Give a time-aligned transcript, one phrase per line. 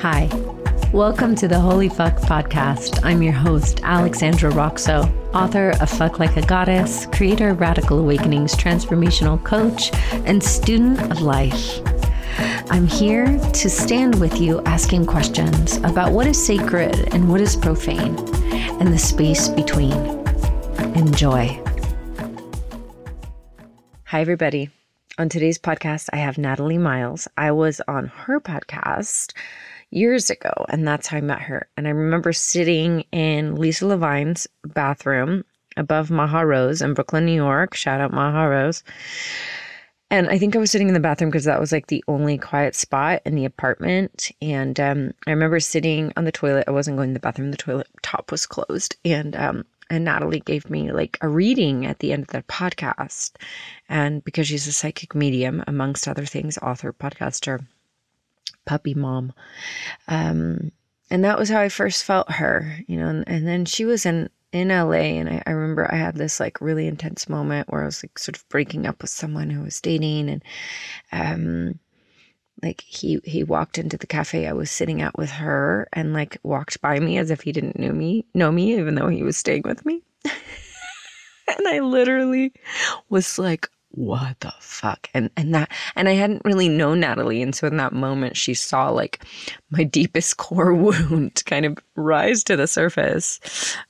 [0.00, 0.28] Hi.
[0.92, 3.00] Welcome to the Holy Fuck podcast.
[3.02, 8.54] I'm your host, Alexandra Roxo, author of Fuck Like a Goddess, creator of Radical Awakenings,
[8.54, 9.90] transformational coach,
[10.26, 11.80] and student of life.
[12.70, 17.56] I'm here to stand with you asking questions about what is sacred and what is
[17.56, 18.18] profane
[18.78, 19.94] and the space between.
[20.94, 21.58] Enjoy.
[24.04, 24.68] Hi, everybody.
[25.16, 27.26] On today's podcast, I have Natalie Miles.
[27.38, 29.32] I was on her podcast
[29.96, 31.68] years ago, and that's how I met her.
[31.76, 35.44] And I remember sitting in Lisa Levine's bathroom
[35.76, 37.74] above Maha Rose in Brooklyn, New York.
[37.74, 38.82] Shout out Maha Rose.
[40.10, 42.38] And I think I was sitting in the bathroom because that was like the only
[42.38, 44.30] quiet spot in the apartment.
[44.40, 46.64] And um, I remember sitting on the toilet.
[46.68, 47.50] I wasn't going to the bathroom.
[47.50, 48.96] The toilet top was closed.
[49.04, 53.32] And um, and Natalie gave me like a reading at the end of the podcast.
[53.88, 57.64] And because she's a psychic medium, amongst other things, author, podcaster,
[58.64, 59.32] puppy mom.
[60.08, 60.72] Um,
[61.10, 64.06] and that was how I first felt her, you know, and, and then she was
[64.06, 67.82] in in LA and I, I, remember I had this like really intense moment where
[67.82, 70.44] I was like sort of breaking up with someone who was dating and
[71.12, 71.78] um
[72.62, 76.38] like he he walked into the cafe I was sitting at with her and like
[76.42, 79.36] walked by me as if he didn't know me know me even though he was
[79.36, 80.02] staying with me.
[80.24, 82.52] and I literally
[83.08, 85.08] was like, what the fuck?
[85.14, 87.42] And and that and I hadn't really known Natalie.
[87.42, 89.24] And so in that moment she saw like
[89.70, 93.40] my deepest core wound kind of rise to the surface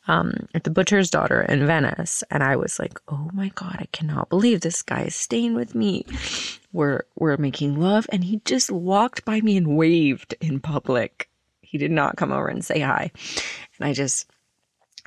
[0.07, 2.23] um, at the butcher's daughter in Venice.
[2.31, 5.75] And I was like, oh my God, I cannot believe this guy is staying with
[5.75, 6.07] me.
[6.73, 8.07] We're we're making love.
[8.13, 11.29] And he just walked by me and waved in public.
[11.63, 13.11] He did not come over and say hi.
[13.79, 14.31] And I just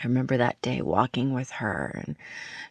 [0.01, 2.15] I remember that day walking with her, and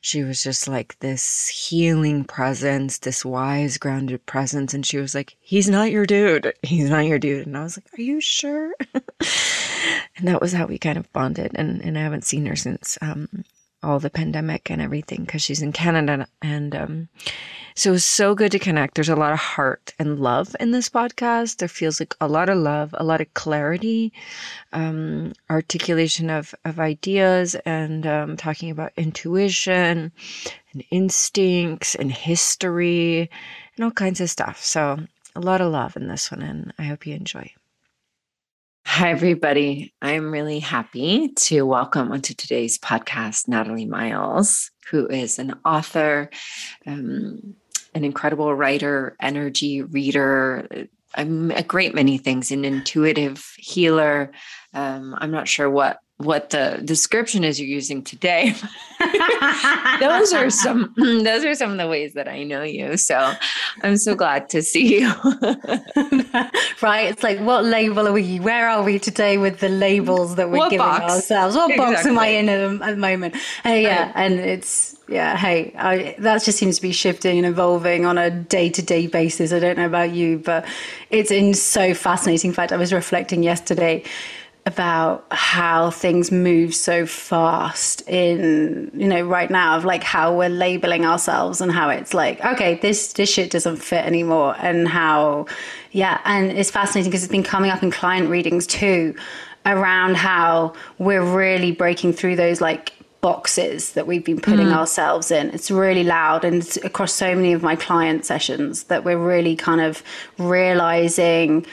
[0.01, 4.73] she was just like this healing presence, this wise, grounded presence.
[4.73, 6.55] And she was like, He's not your dude.
[6.63, 7.47] He's not your dude.
[7.47, 8.73] And I was like, Are you sure?
[8.95, 11.53] and that was how we kind of bonded.
[11.55, 13.45] And, and I haven't seen her since um,
[13.83, 16.27] all the pandemic and everything because she's in Canada.
[16.41, 17.09] And um,
[17.79, 18.97] so it was so good to connect.
[18.97, 21.59] There's a lot of heart and love in this podcast.
[21.59, 24.13] There feels like a lot of love, a lot of clarity,
[24.73, 30.11] um, articulation of, of ideas, and um, talking about intuition
[30.73, 33.31] and instincts and history
[33.77, 34.65] and all kinds of stuff.
[34.65, 34.99] So
[35.37, 37.53] a lot of love in this one, and I hope you enjoy.
[38.87, 39.93] Hi, everybody.
[40.03, 46.31] I'm really happy to welcome onto today's podcast Natalie Miles, who is an author,
[46.87, 47.55] um,
[47.95, 54.33] an incredible writer, energy reader, I'm a great many things, an intuitive healer.
[54.75, 58.53] Um, I'm not sure what what the description is you're using today.
[60.01, 62.97] those are some those are some of the ways that I know you.
[62.97, 63.35] So
[63.83, 65.09] I'm so glad to see you.
[66.83, 67.07] right.
[67.07, 70.59] It's like what label are we where are we today with the labels that we're
[70.59, 71.05] what giving box?
[71.05, 71.55] ourselves?
[71.55, 71.95] What exactly.
[71.95, 73.37] box am I in at, the moment?
[73.65, 78.05] Uh, yeah, and it's yeah, hey, I, that just seems to be shifting and evolving
[78.05, 79.53] on a day to day basis.
[79.53, 80.67] I don't know about you, but
[81.11, 82.51] it's in so fascinating.
[82.51, 84.05] In fact, I was reflecting yesterday
[84.69, 90.51] about how things move so fast in you know right now of like how we're
[90.51, 95.47] labeling ourselves and how it's like okay this this shit doesn't fit anymore and how
[95.93, 99.17] yeah and it's fascinating because it's been coming up in client readings too
[99.65, 102.93] around how we're really breaking through those like
[103.23, 104.77] boxes that we've been putting mm.
[104.77, 105.51] ourselves in.
[105.51, 109.81] It's really loud and across so many of my client sessions that we're really kind
[109.81, 110.05] of
[110.39, 111.67] realizing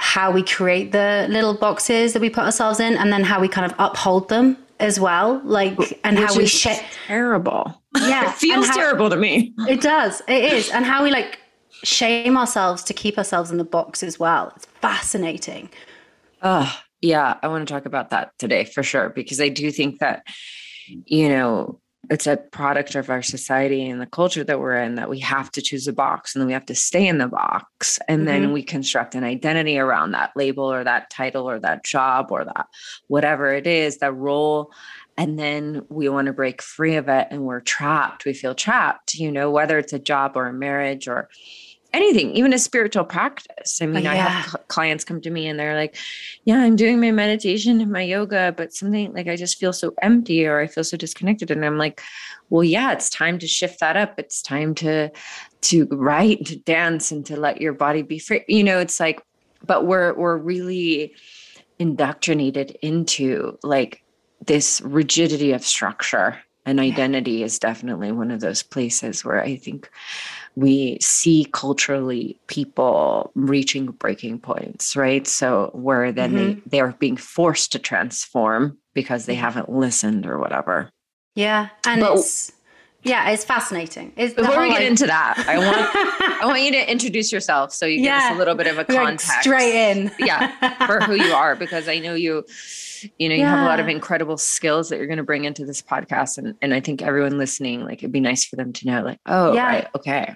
[0.00, 3.48] how we create the little boxes that we put ourselves in and then how we
[3.48, 7.82] kind of uphold them as well like and Which how we share terrible.
[7.96, 9.52] Yeah it feels how, terrible to me.
[9.68, 10.22] It does.
[10.28, 10.70] It is.
[10.70, 11.40] And how we like
[11.82, 14.52] shame ourselves to keep ourselves in the box as well.
[14.56, 15.70] It's fascinating.
[16.42, 19.98] Oh yeah i want to talk about that today for sure because i do think
[19.98, 20.26] that
[21.04, 21.80] you know
[22.10, 25.50] it's a product of our society and the culture that we're in that we have
[25.52, 27.98] to choose a box and then we have to stay in the box.
[28.08, 28.26] And mm-hmm.
[28.26, 32.44] then we construct an identity around that label or that title or that job or
[32.44, 32.66] that
[33.08, 34.72] whatever it is that role.
[35.16, 38.24] And then we want to break free of it and we're trapped.
[38.24, 41.28] We feel trapped you know whether it's a job or a marriage or
[41.92, 43.80] anything, even a spiritual practice.
[43.80, 44.12] I mean, yeah.
[44.12, 45.96] I have cl- clients come to me and they're like,
[46.44, 49.94] Yeah, I'm doing my meditation and my yoga, but something like I just feel so
[50.02, 51.50] empty or I feel so disconnected.
[51.50, 52.02] And I'm like,
[52.50, 54.18] Well, yeah, it's time to shift that up.
[54.18, 55.10] It's time to
[55.60, 58.44] to write, to dance, and to let your body be free.
[58.48, 59.22] You know, it's like,
[59.64, 61.14] but we're we're really
[61.78, 64.02] indoctrinated into like
[64.44, 66.38] this rigidity of structure
[66.68, 69.88] and identity is definitely one of those places where I think
[70.58, 75.24] we see culturally people reaching breaking points, right?
[75.24, 76.60] So where then mm-hmm.
[76.60, 80.90] they they are being forced to transform because they haven't listened or whatever.
[81.36, 82.50] Yeah, and but, it's
[83.04, 84.12] yeah, it's fascinating.
[84.16, 87.72] It's before we get like, into that, I want I want you to introduce yourself
[87.72, 89.42] so you yeah, give us a little bit of a context.
[89.42, 92.44] straight in, yeah, for who you are because I know you
[93.16, 93.50] you know you yeah.
[93.50, 96.56] have a lot of incredible skills that you're going to bring into this podcast and
[96.60, 99.52] and I think everyone listening like it'd be nice for them to know like oh
[99.52, 99.66] yeah.
[99.66, 100.34] right okay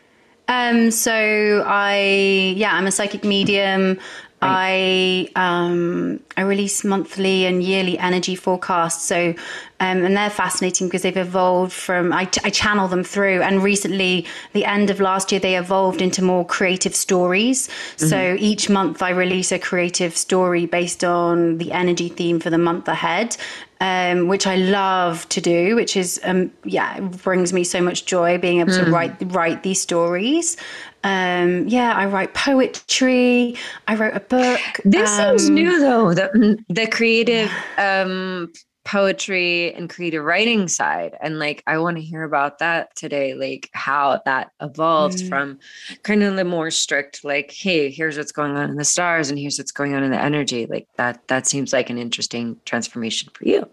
[0.49, 3.99] um, so I, yeah, I'm a psychic medium.
[4.43, 9.05] I um, I release monthly and yearly energy forecasts.
[9.05, 9.35] So,
[9.79, 13.43] um, and they're fascinating because they've evolved from I, I channel them through.
[13.43, 17.69] And recently, the end of last year, they evolved into more creative stories.
[17.69, 18.06] Mm-hmm.
[18.06, 22.59] So each month, I release a creative story based on the energy theme for the
[22.59, 23.37] month ahead
[23.82, 28.38] um, which I love to do, which is um, yeah, brings me so much joy
[28.38, 28.84] being able mm.
[28.84, 30.56] to write write these stories.
[31.02, 33.56] Um, yeah, I write poetry.
[33.88, 34.61] I wrote a book.
[34.84, 36.14] This seems um, new though.
[36.14, 38.52] The the creative um,
[38.84, 43.70] poetry and creative writing side and like i want to hear about that today like
[43.73, 45.29] how that evolved mm.
[45.29, 45.58] from
[46.02, 49.38] kind of the more strict like hey here's what's going on in the stars and
[49.38, 53.31] here's what's going on in the energy like that that seems like an interesting transformation
[53.34, 53.69] for you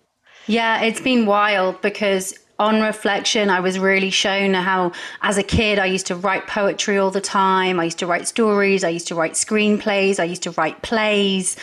[0.45, 4.91] yeah it's been wild because on reflection, I was really shown how,
[5.21, 7.79] as a kid, I used to write poetry all the time.
[7.79, 8.83] I used to write stories.
[8.83, 10.19] I used to write screenplays.
[10.19, 11.55] I used to write plays.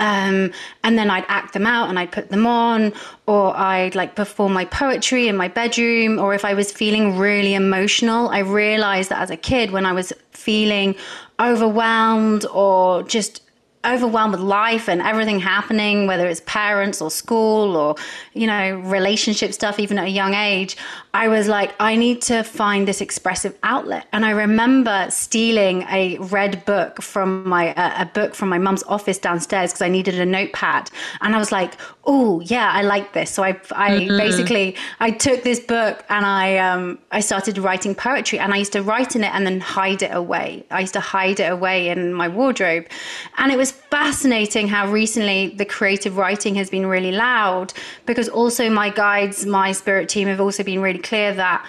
[0.00, 0.52] Um,
[0.82, 2.92] and then I'd act them out and I'd put them on,
[3.26, 6.18] or I'd like perform my poetry in my bedroom.
[6.18, 9.92] Or if I was feeling really emotional, I realized that as a kid, when I
[9.92, 10.96] was feeling
[11.38, 13.42] overwhelmed or just
[13.84, 17.94] overwhelmed with life and everything happening, whether it's parents or school or,
[18.34, 20.76] you know, relationship stuff, even at a young age,
[21.12, 24.06] I was like, I need to find this expressive outlet.
[24.12, 28.84] And I remember stealing a red book from my, uh, a book from my mum's
[28.84, 30.88] office downstairs because I needed a notepad.
[31.20, 31.74] And I was like,
[32.04, 33.30] oh, yeah, I like this.
[33.30, 34.16] So I, I mm-hmm.
[34.16, 38.72] basically, I took this book and I, um, I started writing poetry and I used
[38.74, 40.64] to write in it and then hide it away.
[40.70, 42.86] I used to hide it away in my wardrobe.
[43.36, 47.72] And it was fascinating how recently the creative writing has been really loud
[48.06, 51.66] because also my guides, my spirit team have also been really clear that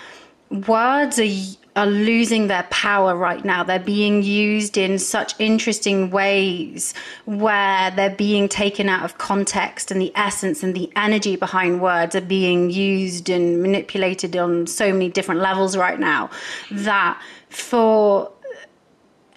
[0.49, 3.63] words are are losing their power right now.
[3.63, 6.93] They're being used in such interesting ways
[7.25, 12.15] where they're being taken out of context and the essence and the energy behind words
[12.15, 16.29] are being used and manipulated on so many different levels right now
[16.71, 18.31] that for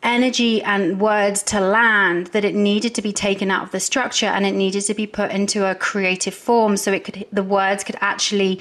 [0.02, 4.26] energy and words to land that it needed to be taken out of the structure
[4.26, 7.82] and it needed to be put into a creative form so it could the words
[7.82, 8.61] could actually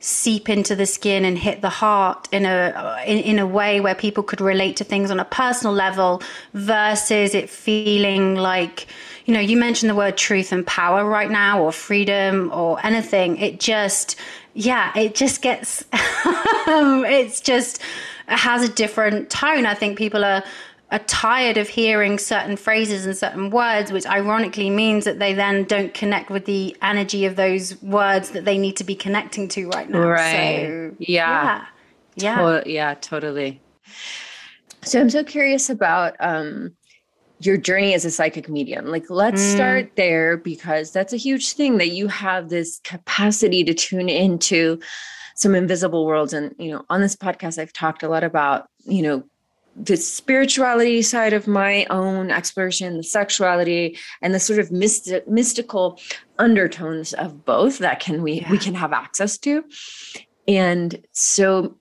[0.00, 3.94] seep into the skin and hit the heart in a in, in a way where
[3.94, 6.22] people could relate to things on a personal level
[6.54, 8.86] versus it feeling like
[9.24, 13.36] you know you mentioned the word truth and power right now or freedom or anything.
[13.38, 14.16] It just
[14.54, 17.82] yeah it just gets it's just
[18.28, 19.66] it has a different tone.
[19.66, 20.44] I think people are
[20.90, 25.64] are tired of hearing certain phrases and certain words, which ironically means that they then
[25.64, 29.68] don't connect with the energy of those words that they need to be connecting to
[29.68, 30.08] right now.
[30.08, 30.66] Right.
[30.66, 31.66] So, yeah.
[32.16, 32.36] Yeah.
[32.36, 33.60] To- yeah, totally.
[34.82, 36.74] So I'm so curious about um,
[37.40, 38.86] your journey as a psychic medium.
[38.86, 39.54] Like, let's mm.
[39.54, 44.80] start there because that's a huge thing that you have this capacity to tune into
[45.36, 46.32] some invisible worlds.
[46.32, 49.22] And, you know, on this podcast, I've talked a lot about, you know,
[49.80, 56.00] the spirituality side of my own exploration, the sexuality, and the sort of mystic, mystical
[56.38, 58.50] undertones of both that can we yeah.
[58.50, 59.64] we can have access to.
[60.46, 61.76] And so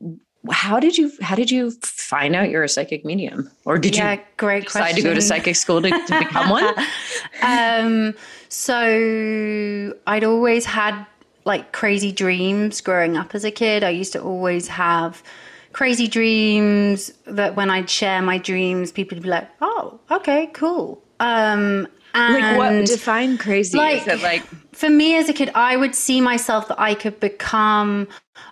[0.51, 4.13] how did you how did you find out you're a psychic medium or did yeah,
[4.13, 4.95] you great decide question.
[4.97, 6.73] to go to psychic school to, to become one
[7.41, 8.13] um
[8.47, 11.05] so i'd always had
[11.43, 15.21] like crazy dreams growing up as a kid i used to always have
[15.77, 21.03] crazy dreams that when I'd share my dreams, people would be like, "Oh, okay, cool."
[21.19, 23.77] Um, and like what define crazy?
[23.77, 24.43] Like, like
[24.73, 28.07] for me as a kid, I would see myself that I could become.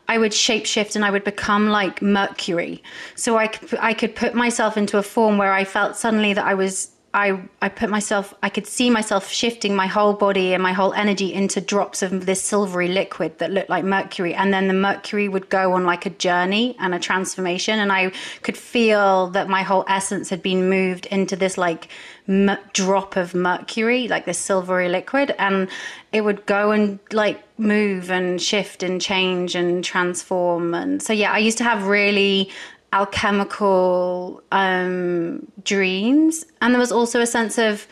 [0.08, 2.84] I would shapeshift and I would become like Mercury.
[3.16, 6.46] So I could I could put myself into a form where I felt suddenly that
[6.46, 10.62] I was I I put myself I could see myself shifting my whole body and
[10.62, 14.34] my whole energy into drops of this silvery liquid that looked like mercury.
[14.34, 17.80] And then the mercury would go on like a journey and a transformation.
[17.80, 21.88] And I could feel that my whole essence had been moved into this like
[22.28, 25.34] m- drop of mercury like this silvery liquid.
[25.40, 25.70] And
[26.12, 30.74] it would go and like move and shift and change and transform.
[30.74, 32.52] And so yeah I used to have really
[32.96, 36.46] alchemical um, dreams.
[36.62, 37.88] And there was also a sense of,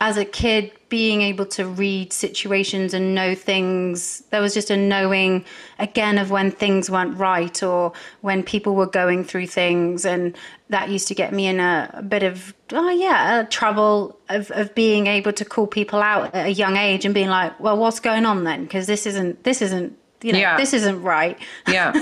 [0.00, 4.24] as a kid, being able to read situations and know things.
[4.30, 5.44] There was just a knowing,
[5.78, 7.92] again, of when things weren't right or
[8.22, 10.06] when people were going through things.
[10.06, 10.36] And
[10.70, 14.74] that used to get me in a, a bit of, oh, yeah, trouble of, of
[14.74, 18.00] being able to call people out at a young age and being like, well, what's
[18.00, 18.64] going on then?
[18.64, 20.56] Because this isn't, this isn't you know, yeah.
[20.56, 21.38] this isn't right.
[21.66, 21.92] Yeah.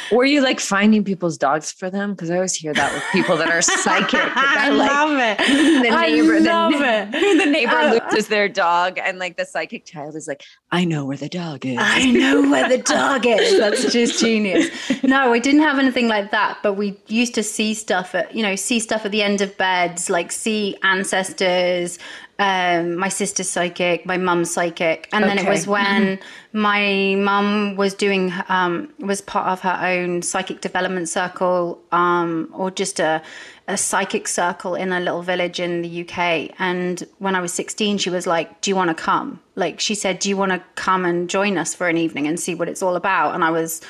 [0.12, 2.12] Were you like finding people's dogs for them?
[2.12, 4.20] Because I always hear that with people that are psychic.
[4.22, 5.38] I like, love it.
[5.82, 7.44] The neighbor, I love the, it.
[7.44, 11.16] The neighbor loses their dog, and like the psychic child is like, I know where
[11.16, 11.78] the dog is.
[11.80, 13.58] I know where the dog is.
[13.58, 14.70] That's just genius.
[15.02, 18.42] No, we didn't have anything like that, but we used to see stuff at, you
[18.42, 21.98] know, see stuff at the end of beds, like see ancestors,
[22.42, 25.36] um, my sister's psychic, my mum's psychic, and okay.
[25.36, 26.60] then it was when mm-hmm.
[26.60, 32.72] my mum was doing um, was part of her own psychic development circle, um, or
[32.72, 33.22] just a
[33.68, 36.50] a psychic circle in a little village in the UK.
[36.58, 39.94] And when I was 16, she was like, "Do you want to come?" Like she
[39.94, 42.68] said, "Do you want to come and join us for an evening and see what
[42.68, 43.80] it's all about?" And I was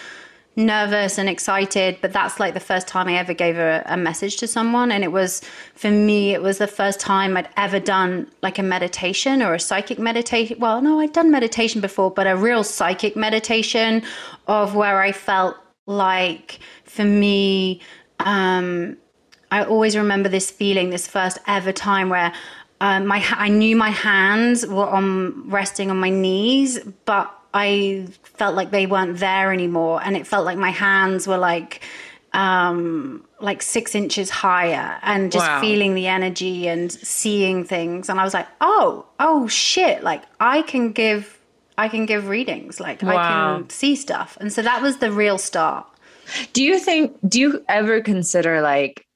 [0.54, 4.36] nervous and excited but that's like the first time i ever gave a, a, message
[4.36, 4.92] to someone.
[4.92, 5.40] And it was
[5.74, 9.60] for me it was the first time i'd ever done like a meditation or a
[9.60, 10.58] psychic meditation.
[10.58, 14.02] Well no i'd done meditation before but a real psychic meditation
[14.46, 15.56] of where i felt
[15.86, 17.80] like for me
[18.20, 18.96] um,
[19.50, 22.32] i always remember this feeling this first ever time where
[22.82, 28.54] um, my I knew my hands were on resting on my knees, but I felt
[28.54, 31.82] like they weren't there anymore, and it felt like my hands were like
[32.32, 35.60] um, like six inches higher, and just wow.
[35.60, 38.08] feeling the energy and seeing things.
[38.08, 40.02] And I was like, oh, oh shit!
[40.02, 41.38] Like I can give,
[41.76, 42.80] I can give readings.
[42.80, 43.16] Like wow.
[43.16, 45.86] I can see stuff, and so that was the real start.
[46.52, 47.16] Do you think?
[47.28, 49.06] Do you ever consider like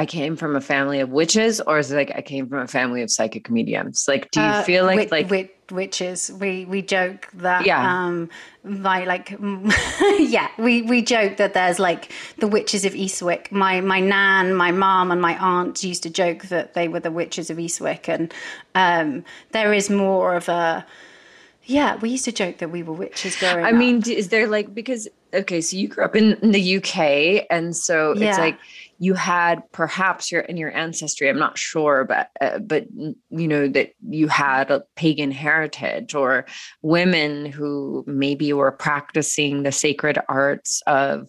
[0.00, 2.66] I came from a family of witches, or is it like I came from a
[2.66, 4.06] family of psychic mediums?
[4.08, 5.30] Like, do you uh, feel like like
[5.70, 6.30] witches?
[6.40, 8.30] We we joke that yeah, um,
[8.64, 9.36] my like
[10.18, 13.52] yeah, we we joke that there's like the witches of Eastwick.
[13.52, 17.10] My my nan, my mom, and my aunt used to joke that they were the
[17.10, 18.32] witches of Eastwick, and
[18.74, 20.86] um, there is more of a
[21.64, 23.74] yeah, we used to joke that we were witches growing I up.
[23.74, 27.76] mean, is there like because okay, so you grew up in, in the UK, and
[27.76, 28.30] so yeah.
[28.30, 28.58] it's like
[29.02, 32.86] you had perhaps your in your ancestry i'm not sure but uh, but
[33.30, 36.44] you know that you had a pagan heritage or
[36.82, 41.26] women who maybe were practicing the sacred arts of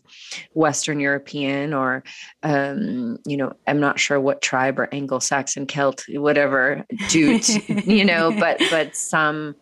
[0.53, 2.03] western european or
[2.43, 8.37] um, you know i'm not sure what tribe or anglo-saxon celt whatever jute you know
[8.37, 9.55] but but some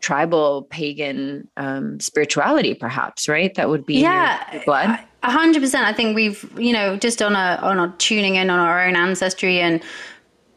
[0.00, 3.54] tribal pagan um, spirituality perhaps right?
[3.54, 4.90] That would be yeah blood.
[4.90, 5.86] A hundred percent.
[5.86, 9.60] I think we've, you know, just on a on tuning in on our own ancestry
[9.60, 9.82] and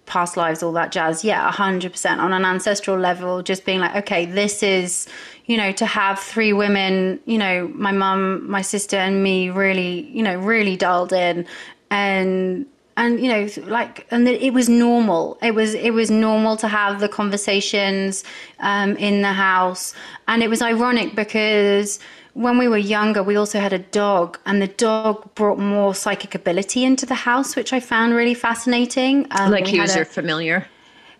[0.05, 1.23] past lives, all that jazz.
[1.23, 3.41] Yeah, hundred percent on an ancestral level.
[3.41, 5.07] Just being like, okay, this is,
[5.45, 10.01] you know, to have three women, you know, my mum, my sister, and me, really,
[10.11, 11.45] you know, really dialed in,
[11.91, 12.65] and
[12.97, 16.99] and you know like and it was normal it was it was normal to have
[16.99, 18.23] the conversations
[18.59, 19.93] um, in the house
[20.27, 21.99] and it was ironic because
[22.35, 26.35] when we were younger, we also had a dog, and the dog brought more psychic
[26.35, 29.25] ability into the house, which I found really fascinating.
[29.31, 30.67] Um, like he was a, your familiar.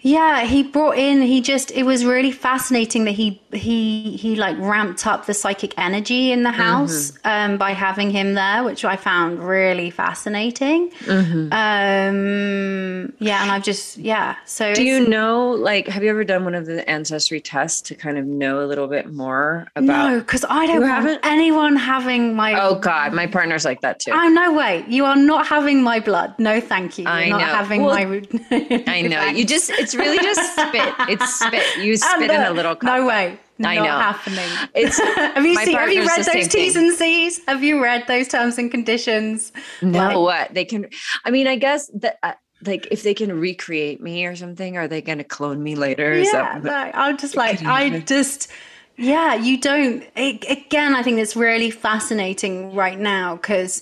[0.06, 1.24] Yeah, he brought in.
[1.24, 1.72] He just.
[1.72, 6.44] It was really fascinating that he he he like ramped up the psychic energy in
[6.44, 6.62] the mm-hmm.
[6.62, 7.54] house mm-hmm.
[7.54, 10.92] um, by having him there, which I found really fascinating.
[10.92, 11.52] Mm-hmm.
[11.52, 14.36] Um, yeah, and I've just yeah.
[14.46, 15.50] So do you know?
[15.50, 18.68] Like, have you ever done one of the ancestry tests to kind of know a
[18.68, 20.12] little bit more about?
[20.12, 21.20] No, because I don't haven't?
[21.24, 22.54] anyone having my.
[22.62, 24.12] Oh God, my partner's like that too.
[24.14, 24.86] Oh no way!
[24.88, 26.36] You are not having my blood.
[26.38, 27.06] No, thank you.
[27.06, 27.48] You're I not know.
[27.48, 28.22] having well, my.
[28.86, 29.24] I know.
[29.30, 29.72] You just.
[29.72, 30.94] It's really just spit.
[31.10, 31.78] It's spit.
[31.78, 32.84] You spit in a little cup.
[32.84, 33.40] No way.
[33.64, 33.92] I Not know.
[33.92, 34.70] happening.
[34.74, 36.88] It's have you seen, have you read those T's thing.
[36.88, 37.40] and C's?
[37.48, 39.54] Have you read those terms and conditions?
[39.82, 40.88] No, like, what they can.
[41.24, 42.20] I mean, I guess that.
[42.22, 42.34] Uh,
[42.66, 46.18] like if they can recreate me or something, are they going to clone me later?
[46.18, 48.50] Yeah, no, I'm just like I just
[48.98, 49.36] yeah.
[49.36, 50.04] You don't.
[50.16, 53.82] It, again, I think it's really fascinating right now because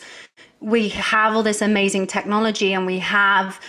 [0.60, 3.60] we have all this amazing technology and we have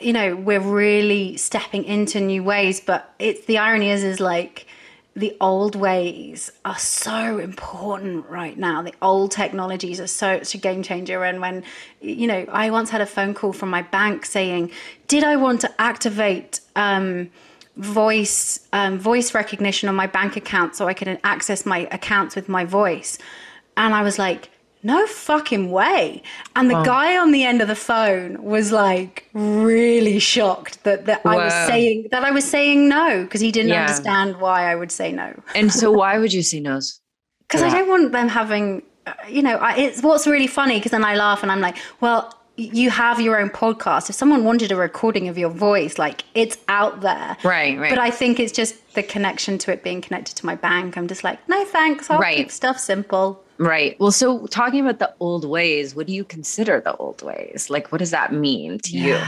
[0.00, 2.80] you know, we're really stepping into new ways.
[2.80, 4.66] But it's the irony is, is like
[5.14, 8.82] the old ways are so important right now.
[8.82, 11.22] The old technologies are so such a game changer.
[11.24, 11.64] And when,
[12.00, 14.70] you know, I once had a phone call from my bank saying,
[15.08, 17.30] "Did I want to activate?" Um,
[17.76, 22.48] voice um, voice recognition on my bank account so I could access my accounts with
[22.48, 23.18] my voice.
[23.76, 24.50] And I was like,
[24.82, 26.22] no fucking way.
[26.56, 26.84] And the wow.
[26.84, 31.52] guy on the end of the phone was like really shocked that, that I was
[31.52, 33.82] saying that I was saying no because he didn't yeah.
[33.82, 35.40] understand why I would say no.
[35.54, 36.80] and so why would you say no?
[37.40, 40.92] Because I don't want them having, uh, you know, I, it's what's really funny because
[40.92, 44.10] then I laugh and I'm like, well, you have your own podcast.
[44.10, 47.36] If someone wanted a recording of your voice, like it's out there.
[47.44, 47.90] Right, right.
[47.90, 50.96] But I think it's just the connection to it being connected to my bank.
[50.96, 52.10] I'm just like, no thanks.
[52.10, 52.36] I'll right.
[52.36, 53.42] keep stuff simple.
[53.62, 53.98] Right.
[54.00, 57.70] Well, so talking about the old ways, what do you consider the old ways?
[57.70, 59.20] Like, what does that mean to you?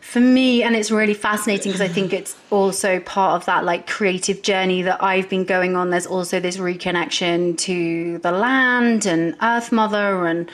[0.00, 3.86] For me, and it's really fascinating because I think it's also part of that like
[3.86, 5.90] creative journey that I've been going on.
[5.90, 10.50] There's also this reconnection to the land and Earth Mother and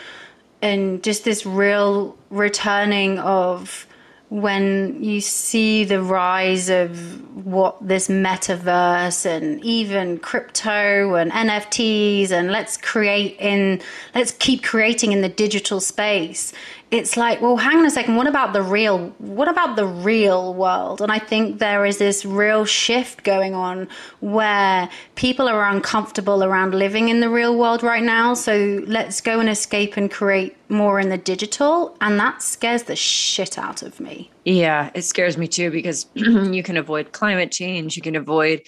[0.61, 3.86] and just this real returning of
[4.29, 12.51] when you see the rise of what this metaverse and even crypto and NFTs and
[12.51, 13.81] let's create in
[14.17, 16.53] let's keep creating in the digital space
[16.93, 18.15] it's like, well, hang on a second.
[18.15, 19.09] What about the real?
[19.19, 21.01] What about the real world?
[21.01, 23.89] And I think there is this real shift going on
[24.21, 28.35] where people are uncomfortable around living in the real world right now.
[28.35, 31.97] So let's go and escape and create more in the digital.
[32.01, 34.31] And that scares the shit out of me.
[34.45, 37.97] Yeah, it scares me too because you can avoid climate change.
[37.97, 38.63] You can avoid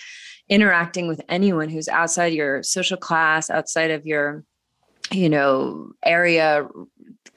[0.49, 4.45] interacting with anyone who's outside your social class, outside of your
[5.11, 6.69] you know area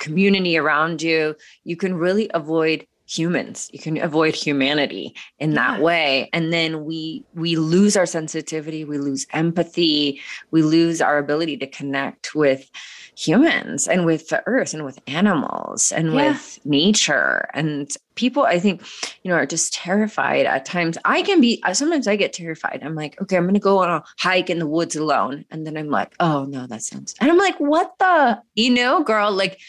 [0.02, 5.84] community around you, you can really avoid humans you can avoid humanity in that yeah.
[5.84, 11.58] way and then we we lose our sensitivity we lose empathy we lose our ability
[11.58, 12.72] to connect with
[13.16, 16.32] humans and with the earth and with animals and yeah.
[16.32, 18.82] with nature and people i think
[19.24, 22.96] you know are just terrified at times i can be sometimes i get terrified i'm
[22.96, 25.78] like okay i'm going to go on a hike in the woods alone and then
[25.78, 29.60] i'm like oh no that sounds and i'm like what the you know girl like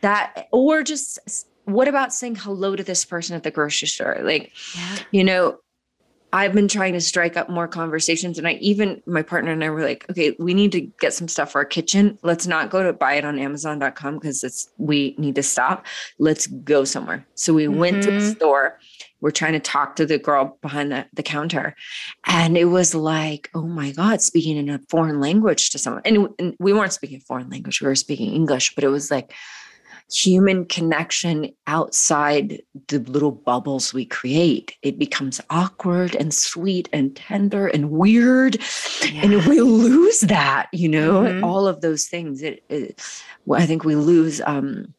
[0.00, 1.18] that or just
[1.68, 4.18] what about saying hello to this person at the grocery store?
[4.22, 4.98] Like, yeah.
[5.10, 5.58] you know,
[6.32, 8.38] I've been trying to strike up more conversations.
[8.38, 11.28] And I even, my partner and I were like, okay, we need to get some
[11.28, 12.18] stuff for our kitchen.
[12.22, 15.86] Let's not go to buy it on Amazon.com because it's, we need to stop.
[16.18, 17.26] Let's go somewhere.
[17.34, 17.78] So we mm-hmm.
[17.78, 18.32] went to the mm-hmm.
[18.32, 18.78] store.
[19.20, 21.74] We're trying to talk to the girl behind the, the counter.
[22.24, 26.02] And it was like, oh my God, speaking in a foreign language to someone.
[26.04, 29.10] And, and we weren't speaking a foreign language, we were speaking English, but it was
[29.10, 29.32] like,
[30.10, 34.74] human connection outside the little bubbles we create.
[34.82, 38.56] It becomes awkward and sweet and tender and weird.
[39.02, 39.22] Yeah.
[39.24, 41.44] And we lose that, you know, mm-hmm.
[41.44, 42.42] all of those things.
[42.42, 43.00] It, it,
[43.52, 44.94] I think we lose um,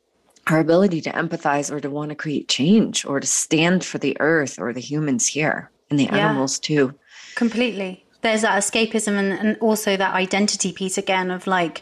[0.47, 4.15] our ability to empathize or to want to create change or to stand for the
[4.19, 6.17] earth or the humans here and the yeah.
[6.17, 6.93] animals too.
[7.35, 8.05] Completely.
[8.21, 11.81] There's that escapism and, and also that identity piece again of like,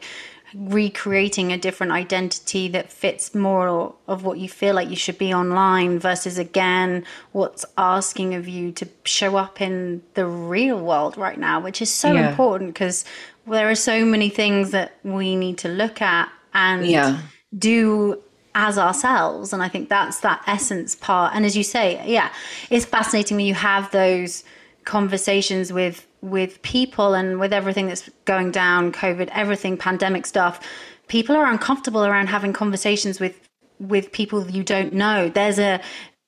[0.54, 5.34] recreating a different identity that fits more of what you feel like you should be
[5.34, 11.38] online versus again what's asking of you to show up in the real world right
[11.38, 12.30] now which is so yeah.
[12.30, 13.04] important because
[13.46, 17.20] there are so many things that we need to look at and yeah.
[17.58, 18.22] do
[18.56, 22.32] as ourselves and i think that's that essence part and as you say yeah
[22.70, 24.44] it's fascinating when you have those
[24.86, 30.60] conversations with with people and with everything that's going down, COVID, everything, pandemic stuff,
[31.08, 33.40] people are uncomfortable around having conversations with
[33.80, 35.30] with people you don't know.
[35.30, 35.80] There's a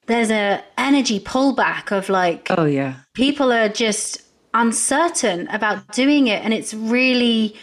[0.06, 2.96] there's a energy pullback of like oh yeah.
[3.14, 4.22] people are just
[4.54, 6.44] uncertain about doing it.
[6.44, 7.56] And it's really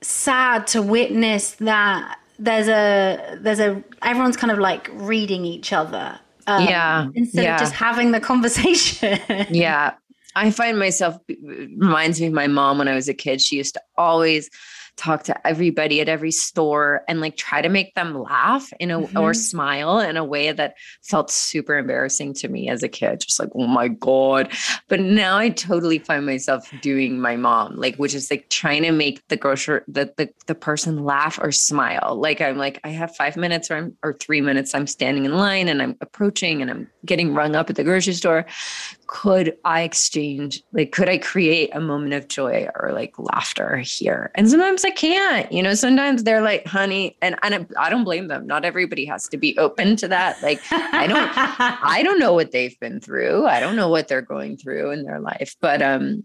[0.00, 6.18] sad to witness that there's a there's a everyone's kind of like reading each other.
[6.46, 7.08] Um, yeah.
[7.14, 7.54] instead yeah.
[7.56, 9.20] of just having the conversation.
[9.50, 9.92] Yeah
[10.34, 13.40] I find myself reminds me of my mom when I was a kid.
[13.40, 14.50] She used to always
[14.98, 18.98] talk to everybody at every store and like try to make them laugh in a
[18.98, 19.16] mm-hmm.
[19.16, 23.38] or smile in a way that felt super embarrassing to me as a kid just
[23.38, 24.52] like oh my god
[24.88, 28.90] but now i totally find myself doing my mom like which is like trying to
[28.90, 33.14] make the grocer the the, the person laugh or smile like i'm like i have
[33.14, 36.70] five minutes or i'm or three minutes i'm standing in line and i'm approaching and
[36.72, 38.44] i'm getting rung up at the grocery store
[39.08, 44.30] could I exchange, like, could I create a moment of joy or like laughter here?
[44.34, 48.28] And sometimes I can't, you know, sometimes they're like, honey, and, and I don't blame
[48.28, 48.46] them.
[48.46, 50.40] Not everybody has to be open to that.
[50.42, 53.46] Like, I don't, I don't know what they've been through.
[53.46, 56.24] I don't know what they're going through in their life, but, um,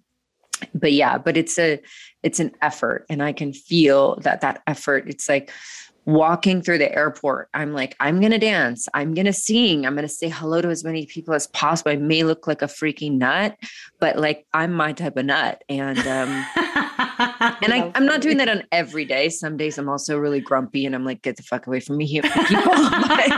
[0.76, 1.82] but yeah, but it's a,
[2.22, 5.52] it's an effort and I can feel that that effort, it's like,
[6.06, 8.88] walking through the airport, I'm like, I'm going to dance.
[8.94, 9.86] I'm going to sing.
[9.86, 11.92] I'm going to say hello to as many people as possible.
[11.92, 13.58] I may look like a freaking nut,
[14.00, 15.64] but like I'm my type of nut.
[15.70, 19.30] And, um, and I, I'm not doing that on every day.
[19.30, 22.06] Some days I'm also really grumpy and I'm like, get the fuck away from me,
[22.22, 22.32] people.
[22.48, 23.30] but,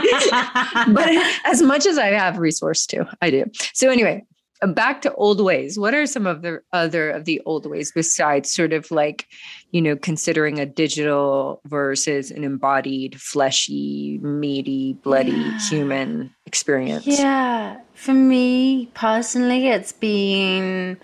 [0.88, 1.08] but
[1.44, 3.44] as much as I have resource to, I do.
[3.74, 4.24] So anyway,
[4.62, 5.78] Uh, back to old ways.
[5.78, 9.26] What are some of the other of the old ways besides sort of like
[9.70, 15.58] you know considering a digital versus an embodied fleshy meaty bloody yeah.
[15.68, 17.06] human experience?
[17.06, 17.78] Yeah.
[17.94, 20.98] For me personally it's been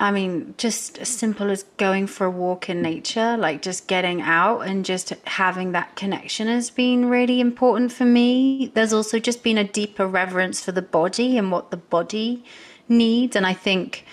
[0.00, 4.20] I mean, just as simple as going for a walk in nature, like just getting
[4.20, 8.70] out and just having that connection has been really important for me.
[8.74, 12.44] There's also just been a deeper reverence for the body and what the body
[12.88, 13.34] needs.
[13.34, 14.04] And I think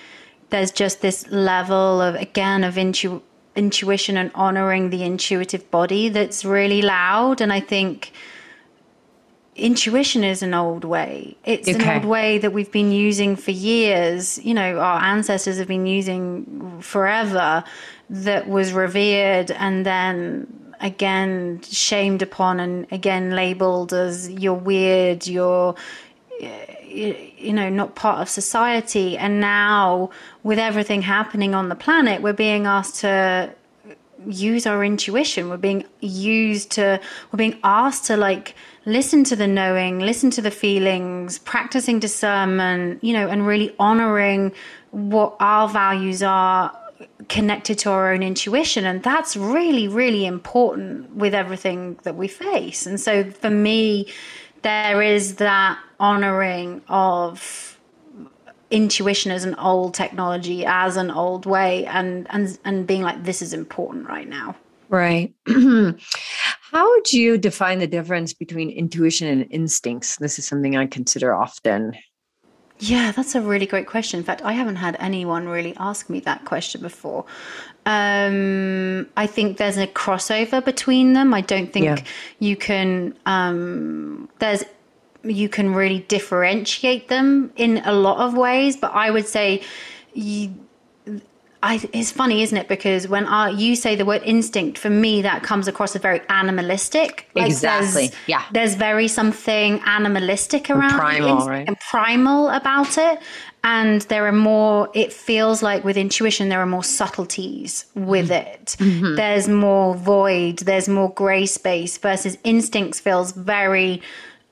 [0.50, 3.22] there's just this level of, again, of intu-
[3.56, 7.42] intuition and honoring the intuitive body that's really loud.
[7.42, 8.12] And I think
[9.56, 11.36] intuition is an old way.
[11.46, 11.82] It's okay.
[11.82, 14.38] an old way that we've been using for years.
[14.44, 17.64] You know, our ancestors have been using forever
[18.10, 20.48] that was revered and then
[20.82, 25.76] again shamed upon and again labeled as you're weird, you're
[26.40, 30.10] you know not part of society and now
[30.44, 33.50] with everything happening on the planet we're being asked to
[34.28, 37.00] use our intuition we're being used to
[37.32, 38.56] we're being asked to like
[38.86, 44.52] listen to the knowing, listen to the feelings, practicing discernment, you know, and really honoring
[44.92, 46.78] what our values are
[47.28, 48.86] connected to our own intuition.
[48.86, 52.86] And that's really, really important with everything that we face.
[52.86, 54.08] And so for me,
[54.62, 57.80] there is that honoring of
[58.72, 63.42] intuition as an old technology, as an old way, and and and being like, this
[63.42, 64.56] is important right now.
[64.90, 65.34] Right.
[66.76, 70.18] How would you define the difference between intuition and instincts?
[70.18, 71.94] This is something I consider often.
[72.80, 74.18] Yeah, that's a really great question.
[74.18, 77.24] In fact, I haven't had anyone really ask me that question before.
[77.86, 81.34] Um, I think there's a crossover between them.
[81.34, 82.04] I don't think yeah.
[82.40, 83.16] you can.
[83.26, 84.66] Um, there's
[85.24, 89.64] you can really differentiate them in a lot of ways, but I would say
[90.14, 90.54] you,
[91.66, 92.68] I, it's funny, isn't it?
[92.68, 96.22] Because when I, you say the word instinct, for me, that comes across as very
[96.30, 97.28] animalistic.
[97.34, 98.08] Like exactly.
[98.08, 98.44] There's, yeah.
[98.52, 101.68] There's very something animalistic around and primal, inst- right?
[101.68, 103.20] And primal about it.
[103.64, 108.62] And there are more, it feels like with intuition, there are more subtleties with mm-hmm.
[108.62, 108.76] it.
[108.78, 109.16] Mm-hmm.
[109.16, 114.04] There's more void, there's more gray space versus instincts feels very,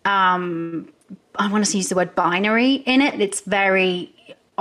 [0.06, 0.90] um,
[1.36, 3.22] I want to use the word binary in it.
[3.22, 4.12] It's very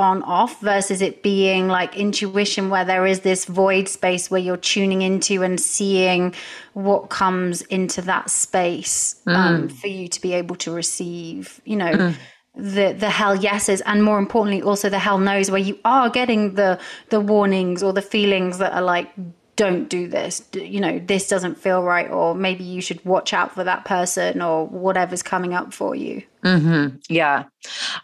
[0.02, 4.56] on off versus it being like intuition where there is this void space where you're
[4.56, 6.34] tuning into and seeing
[6.74, 9.36] what comes into that space um, mm.
[9.36, 12.14] um, for you to be able to receive you know mm.
[12.54, 16.54] the the hell yeses and more importantly also the hell nos where you are getting
[16.54, 16.78] the
[17.10, 19.10] the warnings or the feelings that are like
[19.54, 23.54] don't do this you know this doesn't feel right or maybe you should watch out
[23.54, 26.96] for that person or whatever's coming up for you mm-hmm.
[27.08, 27.44] yeah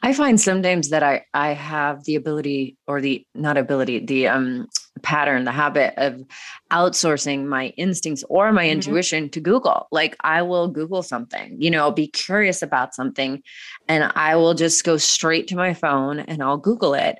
[0.02, 4.66] i find sometimes that i i have the ability or the not ability the um
[4.98, 6.22] pattern, the habit of
[6.70, 8.72] outsourcing my instincts or my mm-hmm.
[8.72, 9.88] intuition to Google.
[9.90, 13.42] Like I will Google something, you know, be curious about something
[13.88, 17.18] and I will just go straight to my phone and I'll Google it.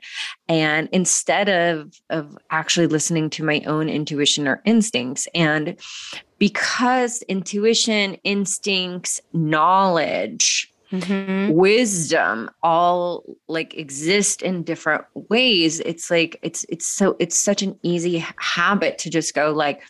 [0.48, 5.78] And instead of of actually listening to my own intuition or instincts and
[6.38, 11.52] because intuition, instincts, knowledge mm-hmm.
[11.52, 17.78] wisdom all like exist in different ways it's like it's it's so it's such an
[17.82, 19.82] easy habit to just go like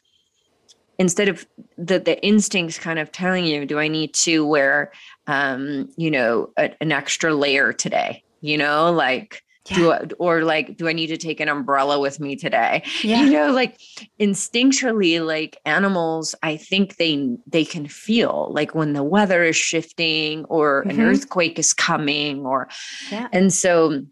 [0.99, 4.93] instead of the the instincts kind of telling you do i need to wear
[5.27, 9.77] um you know a, an extra layer today you know like yeah.
[9.77, 13.23] do I, or like do i need to take an umbrella with me today yeah.
[13.23, 13.81] you know like
[14.21, 20.45] instinctually like animals i think they they can feel like when the weather is shifting
[20.47, 20.91] or mm-hmm.
[20.91, 22.69] an earthquake is coming or
[23.11, 23.29] yeah.
[23.33, 24.03] and so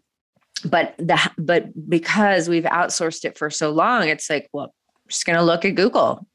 [0.65, 5.25] but the but because we've outsourced it for so long it's like well I'm just
[5.25, 6.27] going to look at google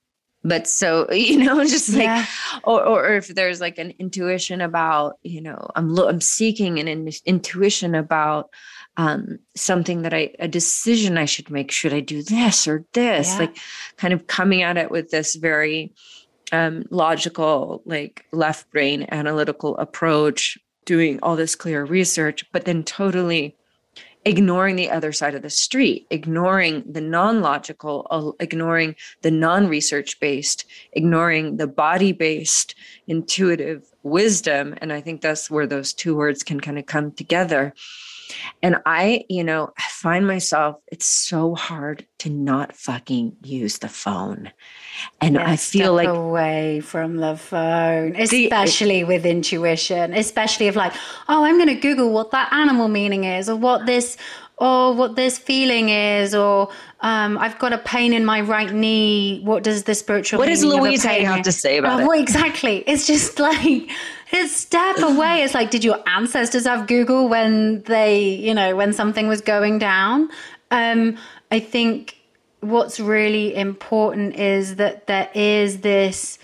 [0.44, 2.26] but so you know just like yeah.
[2.64, 6.88] or, or if there's like an intuition about you know i'm lo- i'm seeking an
[6.88, 8.50] in- intuition about
[8.96, 13.32] um something that i a decision i should make should i do this or this
[13.32, 13.38] yeah.
[13.38, 13.56] like
[13.96, 15.92] kind of coming at it with this very
[16.52, 23.56] um logical like left brain analytical approach doing all this clear research but then totally
[24.24, 30.18] ignoring the other side of the street, ignoring the non logical, ignoring the non research
[30.20, 32.74] based, ignoring the body based
[33.06, 34.74] intuitive wisdom.
[34.80, 37.74] And I think that's where those two words can kind of come together.
[38.62, 44.52] And I, you know, find myself, it's so hard to not fucking use the phone.
[45.20, 50.76] And yeah, I feel like away from the phone, especially the, with intuition, especially of
[50.76, 50.92] like,
[51.28, 54.16] oh, I'm going to Google what that animal meaning is or what this
[54.58, 56.68] or what this feeling is, or
[57.00, 59.40] um, I've got a pain in my right knee.
[59.42, 60.38] What does the spiritual?
[60.38, 62.06] What does Louise have to say about oh, it?
[62.06, 62.84] Well, exactly.
[62.86, 63.90] It's just like
[64.32, 65.42] it's step away.
[65.42, 69.78] It's like, did your ancestors have Google when they, you know, when something was going
[69.78, 70.30] down?
[70.70, 71.18] Um,
[71.50, 72.16] I think
[72.60, 76.38] what's really important is that there is this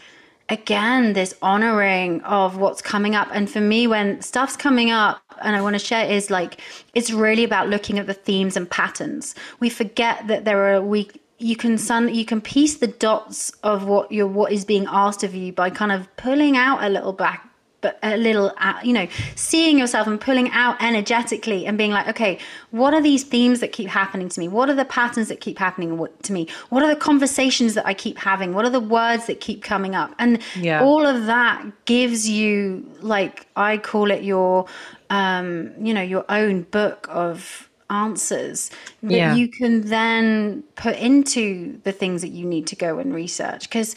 [0.48, 5.54] again this honoring of what's coming up and for me when stuff's coming up and
[5.54, 6.60] i want to share is like
[6.94, 11.08] it's really about looking at the themes and patterns we forget that there are we
[11.38, 15.22] you can sun you can piece the dots of what your what is being asked
[15.22, 17.47] of you by kind of pulling out a little back
[17.80, 22.08] but a little uh, you know seeing yourself and pulling out energetically and being like
[22.08, 22.38] okay
[22.70, 24.48] what are these themes that keep happening to me?
[24.48, 26.48] What are the patterns that keep happening to me?
[26.68, 28.52] What are the conversations that i keep having?
[28.52, 30.14] What are the words that keep coming up?
[30.18, 30.82] And yeah.
[30.82, 34.66] all of that gives you like i call it your
[35.10, 38.70] um you know your own book of answers
[39.02, 39.34] that yeah.
[39.34, 43.62] you can then put into the things that you need to go and research.
[43.62, 43.96] Because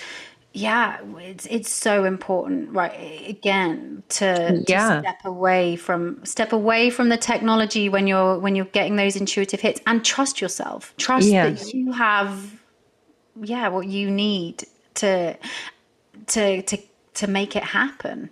[0.54, 4.96] yeah it's it's so important right again to, yeah.
[4.96, 9.16] to, step away from step away from the technology when you're when you're getting those
[9.16, 11.64] intuitive hits and trust yourself trust yes.
[11.64, 12.60] that you have
[13.42, 15.38] yeah what you need to
[16.28, 16.78] to to
[17.14, 18.30] to make it happen